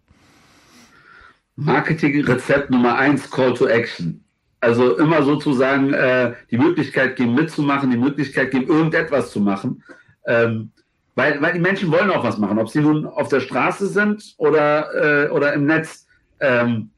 [1.57, 4.23] Marketing-Rezept Nummer eins, Call to Action.
[4.59, 9.83] Also immer sozusagen äh, die Möglichkeit geben, mitzumachen, die Möglichkeit geben, irgendetwas zu machen.
[10.25, 10.71] Ähm,
[11.15, 14.35] weil, weil die Menschen wollen auch was machen, ob sie nun auf der Straße sind
[14.37, 16.07] oder, äh, oder im Netz.
[16.39, 16.91] Ähm,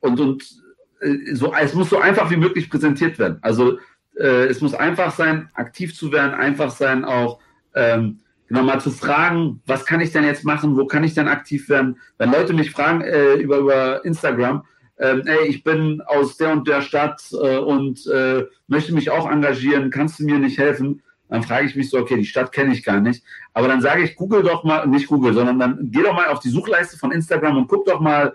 [0.00, 0.44] und und
[1.00, 3.38] äh, so, es muss so einfach wie möglich präsentiert werden.
[3.40, 3.78] Also
[4.18, 7.40] äh, es muss einfach sein, aktiv zu werden, einfach sein, auch
[7.74, 8.20] ähm,
[8.50, 11.68] genau mal zu fragen, was kann ich denn jetzt machen, wo kann ich denn aktiv
[11.68, 11.98] werden?
[12.18, 14.64] Wenn Leute mich fragen äh, über, über Instagram,
[14.98, 19.30] ähm, ey, ich bin aus der und der Stadt äh, und äh, möchte mich auch
[19.30, 21.00] engagieren, kannst du mir nicht helfen?
[21.28, 23.22] Dann frage ich mich so, okay, die Stadt kenne ich gar nicht.
[23.54, 26.40] Aber dann sage ich, google doch mal, nicht google, sondern dann geh doch mal auf
[26.40, 28.34] die Suchleiste von Instagram und guck doch mal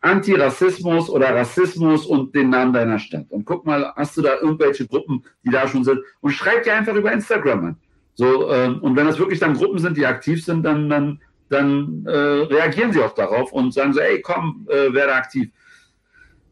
[0.00, 3.26] Antirassismus oder Rassismus und den Namen deiner Stadt.
[3.30, 5.98] Und guck mal, hast du da irgendwelche Gruppen, die da schon sind?
[6.20, 7.76] Und schreib dir einfach über Instagram an.
[8.16, 12.04] So, ähm, und wenn das wirklich dann Gruppen sind, die aktiv sind, dann, dann, dann
[12.06, 15.50] äh, reagieren sie auch darauf und sagen so, ey, komm, äh, werde aktiv.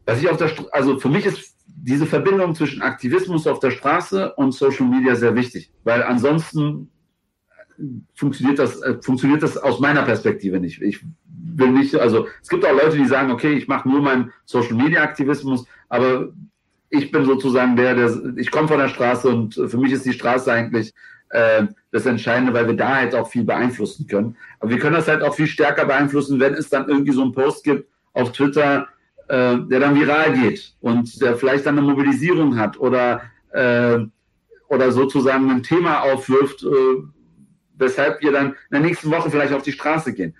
[0.05, 4.33] Was ich auf der, also für mich ist diese Verbindung zwischen Aktivismus auf der Straße
[4.35, 6.91] und Social Media sehr wichtig, weil ansonsten
[8.13, 10.83] funktioniert das, äh, funktioniert das aus meiner Perspektive nicht.
[10.83, 14.31] Ich will nicht, also es gibt auch Leute, die sagen, okay, ich mache nur meinen
[14.45, 16.29] Social Media Aktivismus, aber
[16.89, 20.13] ich bin sozusagen der, der ich komme von der Straße und für mich ist die
[20.13, 20.93] Straße eigentlich
[21.35, 24.35] äh, das Entscheidende, weil wir da halt auch viel beeinflussen können.
[24.59, 27.33] Aber wir können das halt auch viel stärker beeinflussen, wenn es dann irgendwie so einen
[27.33, 28.87] Post gibt auf Twitter,
[29.27, 33.21] äh, der dann viral geht und der vielleicht dann eine Mobilisierung hat oder
[33.51, 33.99] äh,
[34.67, 37.03] oder sozusagen ein Thema aufwirft, äh,
[37.77, 40.35] weshalb wir dann in der nächsten Woche vielleicht auf die Straße gehen.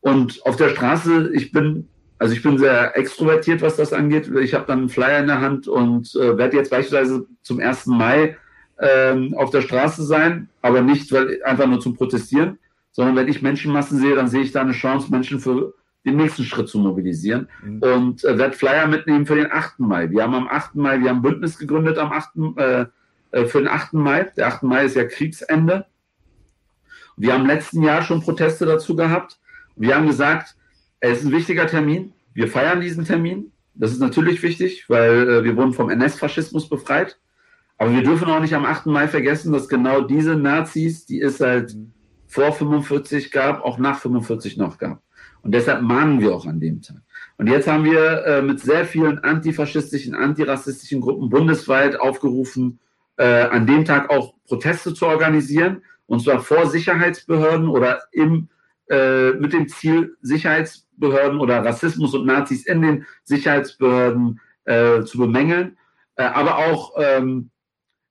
[0.00, 4.30] Und auf der Straße, ich bin, also ich bin sehr extrovertiert, was das angeht.
[4.40, 7.86] Ich habe dann einen Flyer in der Hand und äh, werde jetzt beispielsweise zum 1.
[7.86, 8.36] Mai
[8.78, 12.58] ähm, auf der Straße sein, aber nicht weil einfach nur zum Protestieren,
[12.92, 16.44] sondern wenn ich Menschenmassen sehe, dann sehe ich da eine Chance, Menschen für den nächsten
[16.44, 17.82] Schritt zu mobilisieren mhm.
[17.82, 19.80] und äh, werde Flyer mitnehmen für den 8.
[19.80, 20.10] Mai.
[20.10, 20.74] Wir haben am 8.
[20.74, 22.30] Mai, wir haben ein Bündnis gegründet am 8.
[22.56, 22.86] Äh,
[23.34, 23.94] äh, für den 8.
[23.94, 24.24] Mai.
[24.36, 24.62] Der 8.
[24.62, 25.86] Mai ist ja Kriegsende.
[27.16, 29.38] Wir haben letzten Jahr schon Proteste dazu gehabt.
[29.76, 30.56] Wir haben gesagt,
[31.00, 32.12] es ist ein wichtiger Termin.
[32.32, 33.50] Wir feiern diesen Termin.
[33.74, 37.18] Das ist natürlich wichtig, weil äh, wir wurden vom NS-Faschismus befreit.
[37.78, 38.86] Aber wir dürfen auch nicht am 8.
[38.86, 41.76] Mai vergessen, dass genau diese Nazis, die es halt
[42.26, 45.02] vor 45 gab, auch nach 45 noch gab.
[45.42, 47.02] Und deshalb mahnen wir auch an dem Tag.
[47.36, 52.78] Und jetzt haben wir äh, mit sehr vielen antifaschistischen, antirassistischen Gruppen bundesweit aufgerufen,
[53.16, 58.48] äh, an dem Tag auch Proteste zu organisieren, und zwar vor Sicherheitsbehörden oder im,
[58.88, 65.76] äh, mit dem Ziel, Sicherheitsbehörden oder Rassismus und Nazis in den Sicherheitsbehörden äh, zu bemängeln,
[66.16, 67.50] äh, aber auch ähm,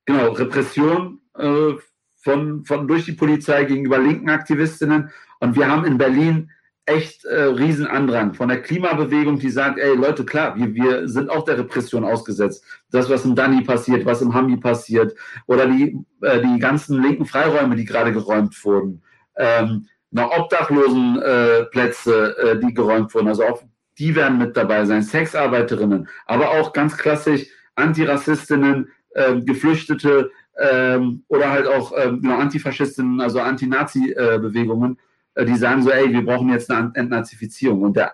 [0.05, 1.73] genau Repression äh,
[2.21, 5.09] von, von durch die Polizei gegenüber linken Aktivistinnen.
[5.39, 6.49] Und wir haben in Berlin
[6.85, 11.45] echt äh, Riesenandrang von der Klimabewegung, die sagt, ey Leute, klar, wir, wir sind auch
[11.45, 12.65] der Repression ausgesetzt.
[12.91, 15.15] Das, was im Dani passiert, was im Hammi passiert
[15.47, 19.01] oder die, äh, die ganzen linken Freiräume, die gerade geräumt wurden.
[19.37, 23.63] Ähm, noch Obdachlosenplätze, äh, äh, die geräumt wurden, also auch
[23.97, 31.51] die werden mit dabei sein, Sexarbeiterinnen, aber auch ganz klassisch Antirassistinnen, äh, Geflüchtete ähm, oder
[31.51, 34.97] halt auch ähm, genau, Antifaschistinnen, also Anti-Nazi-Bewegungen.
[35.35, 37.81] Äh, äh, die sagen so, ey, wir brauchen jetzt eine Entnazifizierung.
[37.81, 38.13] Und der,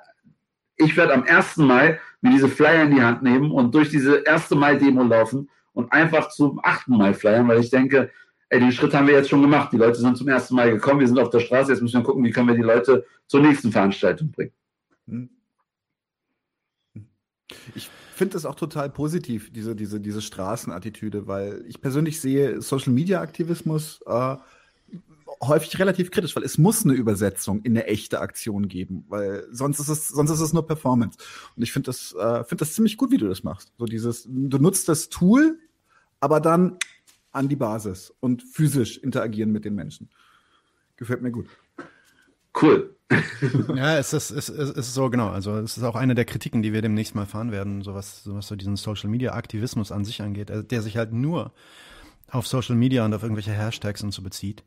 [0.77, 1.57] ich werde am 1.
[1.57, 4.51] Mai mir diese Flyer in die Hand nehmen und durch diese 1.
[4.51, 6.89] Mai-Demo laufen und einfach zum 8.
[6.89, 8.11] Mai flyern, weil ich denke,
[8.49, 9.71] ey, den Schritt haben wir jetzt schon gemacht.
[9.71, 10.51] Die Leute sind zum 1.
[10.51, 12.61] Mai gekommen, wir sind auf der Straße, jetzt müssen wir gucken, wie können wir die
[12.61, 14.53] Leute zur nächsten Veranstaltung bringen.
[15.07, 15.29] Hm.
[17.75, 17.89] Ich
[18.19, 23.21] finde das auch total positiv, diese, diese, diese Straßenattitüde, weil ich persönlich sehe Social Media
[23.21, 24.35] Aktivismus äh,
[25.41, 29.79] häufig relativ kritisch, weil es muss eine Übersetzung in eine echte Aktion geben, weil sonst
[29.79, 31.17] ist es, sonst ist es nur Performance.
[31.55, 33.71] Und ich finde das, äh, finde das ziemlich gut, wie du das machst.
[33.79, 35.57] So dieses, du nutzt das Tool,
[36.19, 36.77] aber dann
[37.31, 40.09] an die Basis und physisch interagieren mit den Menschen.
[40.97, 41.47] Gefällt mir gut.
[42.61, 42.95] Cool.
[43.75, 45.29] ja, es ist, es, ist, es ist so, genau.
[45.29, 48.23] Also, es ist auch eine der Kritiken, die wir demnächst mal fahren werden, so was,
[48.23, 51.51] so was so diesen Social Media Aktivismus an sich angeht, äh, der sich halt nur
[52.29, 54.63] auf Social Media und auf irgendwelche Hashtags und so bezieht.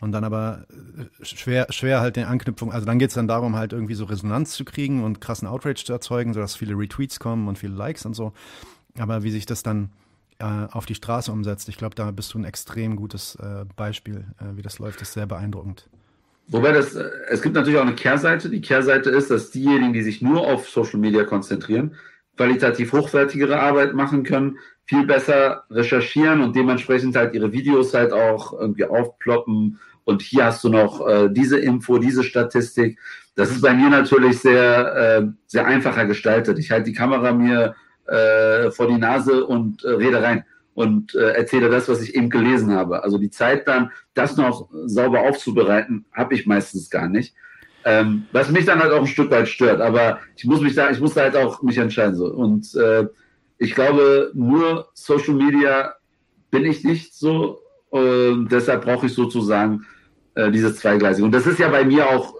[0.00, 3.72] Und dann aber äh, schwer, schwer halt den Anknüpfung, also dann geht's dann darum, halt
[3.72, 7.58] irgendwie so Resonanz zu kriegen und krassen Outrage zu erzeugen, sodass viele Retweets kommen und
[7.58, 8.32] viele Likes und so.
[8.98, 9.90] Aber wie sich das dann
[10.38, 14.26] äh, auf die Straße umsetzt, ich glaube, da bist du ein extrem gutes äh, Beispiel,
[14.38, 15.88] äh, wie das läuft, ist sehr beeindruckend.
[16.50, 18.50] Wobei das, äh, es gibt natürlich auch eine Kehrseite.
[18.50, 21.94] Die Kehrseite ist, dass diejenigen, die sich nur auf Social Media konzentrieren,
[22.36, 28.52] qualitativ hochwertigere Arbeit machen können, viel besser recherchieren und dementsprechend halt ihre Videos halt auch
[28.52, 32.98] irgendwie aufploppen und hier hast du noch äh, diese Info, diese Statistik.
[33.36, 36.58] Das ist bei mir natürlich sehr, äh, sehr einfacher gestaltet.
[36.58, 37.76] Ich halte die Kamera mir
[38.06, 40.44] äh, vor die Nase und äh, rede rein
[40.80, 43.04] und äh, erzähle das, was ich eben gelesen habe.
[43.04, 47.34] Also die Zeit dann, das noch sauber aufzubereiten, habe ich meistens gar nicht.
[47.84, 50.90] Ähm, was mich dann halt auch ein Stück weit stört, aber ich muss mich da,
[50.90, 52.32] ich muss da halt auch mich entscheiden so.
[52.32, 53.06] Und äh,
[53.58, 55.96] ich glaube, nur Social Media
[56.50, 57.60] bin ich nicht so
[57.90, 59.84] und deshalb brauche ich sozusagen
[60.34, 61.26] äh, dieses Zweigleisige.
[61.26, 62.34] Und das ist ja bei mir auch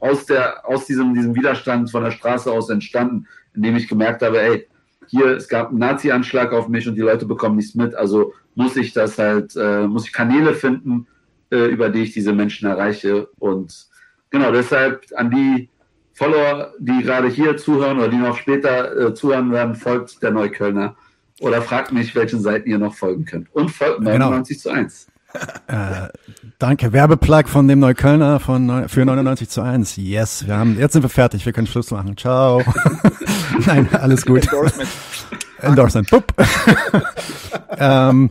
[0.00, 4.40] aus, der, aus diesem, diesem Widerstand von der Straße aus entstanden, indem ich gemerkt habe,
[4.40, 4.66] ey,
[5.08, 7.94] hier, es gab einen Nazi-Anschlag auf mich und die Leute bekommen nichts mit.
[7.94, 11.06] Also muss ich das halt, äh, muss ich Kanäle finden,
[11.50, 13.28] äh, über die ich diese Menschen erreiche.
[13.38, 13.86] Und
[14.30, 15.70] genau, deshalb an die
[16.12, 20.96] Follower, die gerade hier zuhören oder die noch später äh, zuhören werden, folgt der Neuköllner.
[21.40, 23.54] Oder fragt mich, welchen Seiten ihr noch folgen könnt.
[23.54, 24.74] Und folgt 99 genau.
[24.74, 25.06] zu 1.
[25.66, 26.08] Äh,
[26.58, 26.94] danke.
[26.94, 29.96] Werbeplug von dem Neuköllner von, für 99 zu 1.
[29.96, 31.44] Yes, wir haben, jetzt sind wir fertig.
[31.44, 32.16] Wir können Schluss machen.
[32.16, 32.62] Ciao.
[33.66, 34.44] Nein, alles gut.
[34.44, 34.90] Endorsement.
[35.60, 36.08] Endorsement.
[37.78, 38.30] ähm,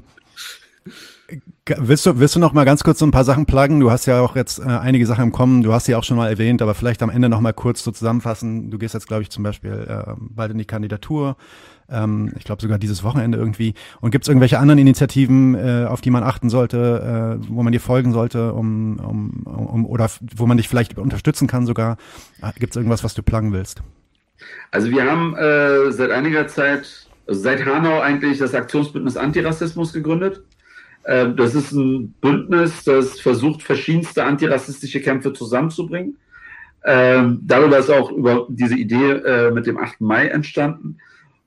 [1.79, 3.81] Willst du, willst du noch mal ganz kurz so ein paar Sachen pluggen?
[3.81, 6.15] Du hast ja auch jetzt äh, einige Sachen im Kommen, du hast sie auch schon
[6.15, 8.71] mal erwähnt, aber vielleicht am Ende noch mal kurz so zusammenfassen.
[8.71, 11.35] Du gehst jetzt, glaube ich, zum Beispiel äh, bald in die Kandidatur.
[11.89, 13.73] Ähm, ich glaube sogar dieses Wochenende irgendwie.
[13.99, 17.73] Und gibt es irgendwelche anderen Initiativen, äh, auf die man achten sollte, äh, wo man
[17.73, 21.97] dir folgen sollte, um, um, um oder wo man dich vielleicht unterstützen kann sogar?
[22.41, 23.81] Äh, gibt es irgendwas, was du pluggen willst?
[24.71, 30.43] Also wir haben äh, seit einiger Zeit, also seit Hanau eigentlich das Aktionsbündnis Antirassismus gegründet.
[31.03, 36.17] Äh, das ist ein Bündnis, das versucht, verschiedenste antirassistische Kämpfe zusammenzubringen.
[36.81, 40.01] Äh, darüber ist auch über diese Idee äh, mit dem 8.
[40.01, 40.97] Mai entstanden.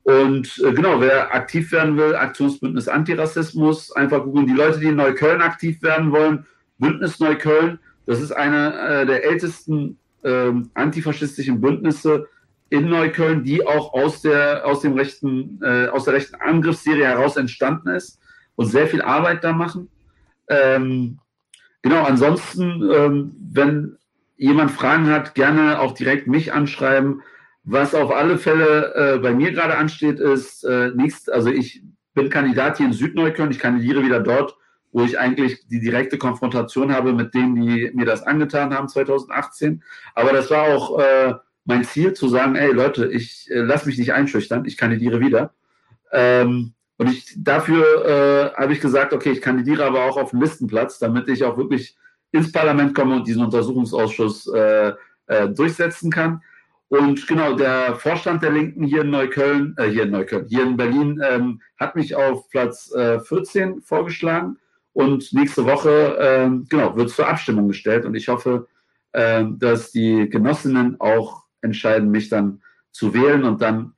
[0.02, 4.46] Und äh, genau, wer aktiv werden will, Aktionsbündnis Antirassismus, einfach googeln.
[4.46, 6.46] Die Leute, die in Neukölln aktiv werden wollen,
[6.78, 12.26] Bündnis Neukölln, das ist eine äh, der ältesten äh, antifaschistischen Bündnisse
[12.70, 17.36] in Neukölln, die auch aus der, aus dem rechten, äh, aus der rechten Angriffsserie heraus
[17.36, 18.20] entstanden ist
[18.54, 19.90] und sehr viel Arbeit da machen.
[20.48, 21.18] Ähm,
[21.82, 23.98] genau, ansonsten, ähm, wenn
[24.36, 27.22] jemand Fragen hat, gerne auch direkt mich anschreiben.
[27.64, 31.82] Was auf alle Fälle äh, bei mir gerade ansteht, ist äh, nichts, also ich
[32.14, 34.56] bin Kandidat hier in Südneukölln, ich kandidiere wieder dort,
[34.92, 39.82] wo ich eigentlich die direkte Konfrontation habe mit denen, die mir das angetan haben 2018.
[40.14, 41.34] Aber das war auch äh,
[41.64, 45.54] mein Ziel zu sagen, ey Leute, ich äh, lasse mich nicht einschüchtern, ich kandidiere wieder.
[46.12, 50.40] Ähm, und ich dafür äh, habe ich gesagt, okay, ich kandidiere aber auch auf dem
[50.42, 51.96] Listenplatz, damit ich auch wirklich
[52.32, 54.92] ins Parlament komme und diesen Untersuchungsausschuss äh,
[55.26, 56.42] äh, durchsetzen kann.
[56.88, 60.76] Und genau, der Vorstand der Linken hier in Neukölln, äh, hier in Neukölln, hier in
[60.76, 64.58] Berlin, ähm, hat mich auf Platz äh, 14 vorgeschlagen.
[64.92, 68.04] Und nächste Woche, äh, genau, wird es zur Abstimmung gestellt.
[68.04, 68.66] Und ich hoffe,
[69.12, 73.92] äh, dass die Genossinnen auch entscheiden, mich dann zu wählen und dann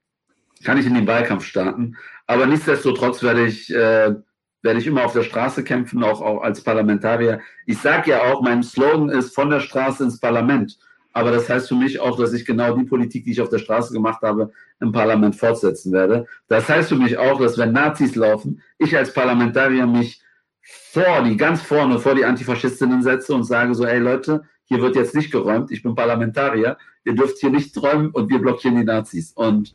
[0.65, 1.97] kann ich in den Wahlkampf starten.
[2.27, 4.15] Aber nichtsdestotrotz werde ich, äh,
[4.63, 7.41] werde ich immer auf der Straße kämpfen, auch, auch als Parlamentarier.
[7.67, 10.79] Ich sage ja auch, mein Slogan ist von der Straße ins Parlament.
[11.15, 13.59] Aber das heißt für mich auch, dass ich genau die Politik, die ich auf der
[13.59, 14.51] Straße gemacht habe,
[14.81, 16.27] im Parlament fortsetzen werde.
[16.49, 20.23] Das heißt für mich auch, dass wenn Nazis laufen, ich als Parlamentarier mich
[20.63, 24.97] vor die, ganz vorne vor die Antifaschistinnen setze und sage so, ey Leute, hier wird
[24.97, 28.85] jetzt nicht geräumt, ich bin Parlamentarier, ihr dürft hier nicht räumen und wir blockieren die
[28.85, 29.33] Nazis.
[29.33, 29.75] Und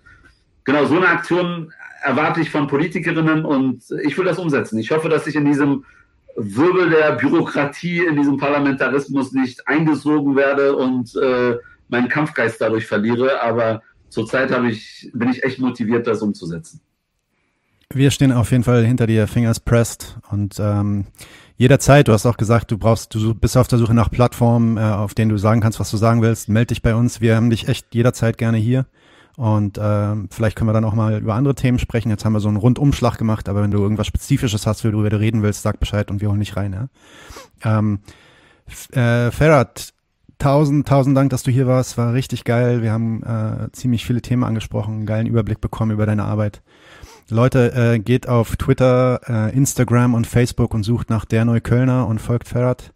[0.64, 1.72] genau so eine Aktion
[2.02, 4.78] erwarte ich von Politikerinnen und ich will das umsetzen.
[4.80, 5.84] Ich hoffe, dass ich in diesem
[6.36, 11.58] Wirbel der Bürokratie, in diesem Parlamentarismus nicht eingesogen werde und äh,
[11.90, 13.42] meinen Kampfgeist dadurch verliere.
[13.42, 16.82] Aber zurzeit ich, bin ich echt motiviert, das umzusetzen.
[17.94, 21.06] Wir stehen auf jeden Fall hinter dir, Fingers pressed und ähm,
[21.56, 24.82] jederzeit, du hast auch gesagt, du brauchst, du bist auf der Suche nach Plattformen, äh,
[24.82, 26.50] auf denen du sagen kannst, was du sagen willst.
[26.50, 27.22] Meld dich bei uns.
[27.22, 28.86] Wir haben dich echt jederzeit gerne hier.
[29.38, 32.10] Und äh, vielleicht können wir dann auch mal über andere Themen sprechen.
[32.10, 35.20] Jetzt haben wir so einen Rundumschlag gemacht, aber wenn du irgendwas Spezifisches hast, worüber du
[35.20, 36.74] reden willst, sag Bescheid und wir holen dich rein.
[36.74, 36.90] Ja?
[37.64, 38.00] Ähm,
[38.92, 39.94] äh, Ferrat,
[40.40, 41.98] tausend, tausend Dank, dass du hier warst.
[41.98, 42.82] War richtig geil.
[42.82, 46.62] Wir haben äh, ziemlich viele Themen angesprochen, einen geilen Überblick bekommen über deine Arbeit.
[47.30, 52.20] Leute, äh, geht auf Twitter, äh, Instagram und Facebook und sucht nach der Neuköllner und
[52.20, 52.94] folgt Ferrat.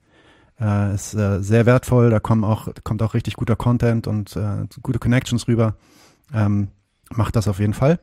[0.60, 4.68] Äh, ist äh, sehr wertvoll, da kommen auch, kommt auch richtig guter Content und äh,
[4.82, 5.76] gute Connections rüber.
[6.34, 6.70] Ähm,
[7.10, 8.00] macht das auf jeden Fall.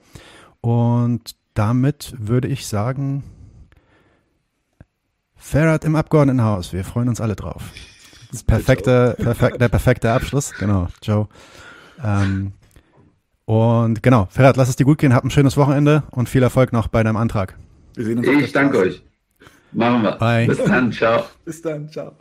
[0.61, 3.23] Und damit würde ich sagen,
[5.37, 6.73] Ferrat im Abgeordnetenhaus.
[6.73, 7.63] Wir freuen uns alle drauf.
[8.33, 10.53] Das perfekte, perfekt, der perfekte Abschluss.
[10.59, 11.29] Genau, Joe.
[12.05, 12.53] Ähm,
[13.49, 16.71] und genau, Ferhat, lass es dir gut gehen, hab ein schönes Wochenende und viel Erfolg
[16.71, 17.57] noch bei deinem Antrag.
[17.97, 19.03] ich danke euch.
[19.73, 20.19] Machen wir.
[20.19, 20.47] Bye.
[20.47, 21.25] Bis dann, ciao.
[21.47, 22.13] Bis dann, ciao.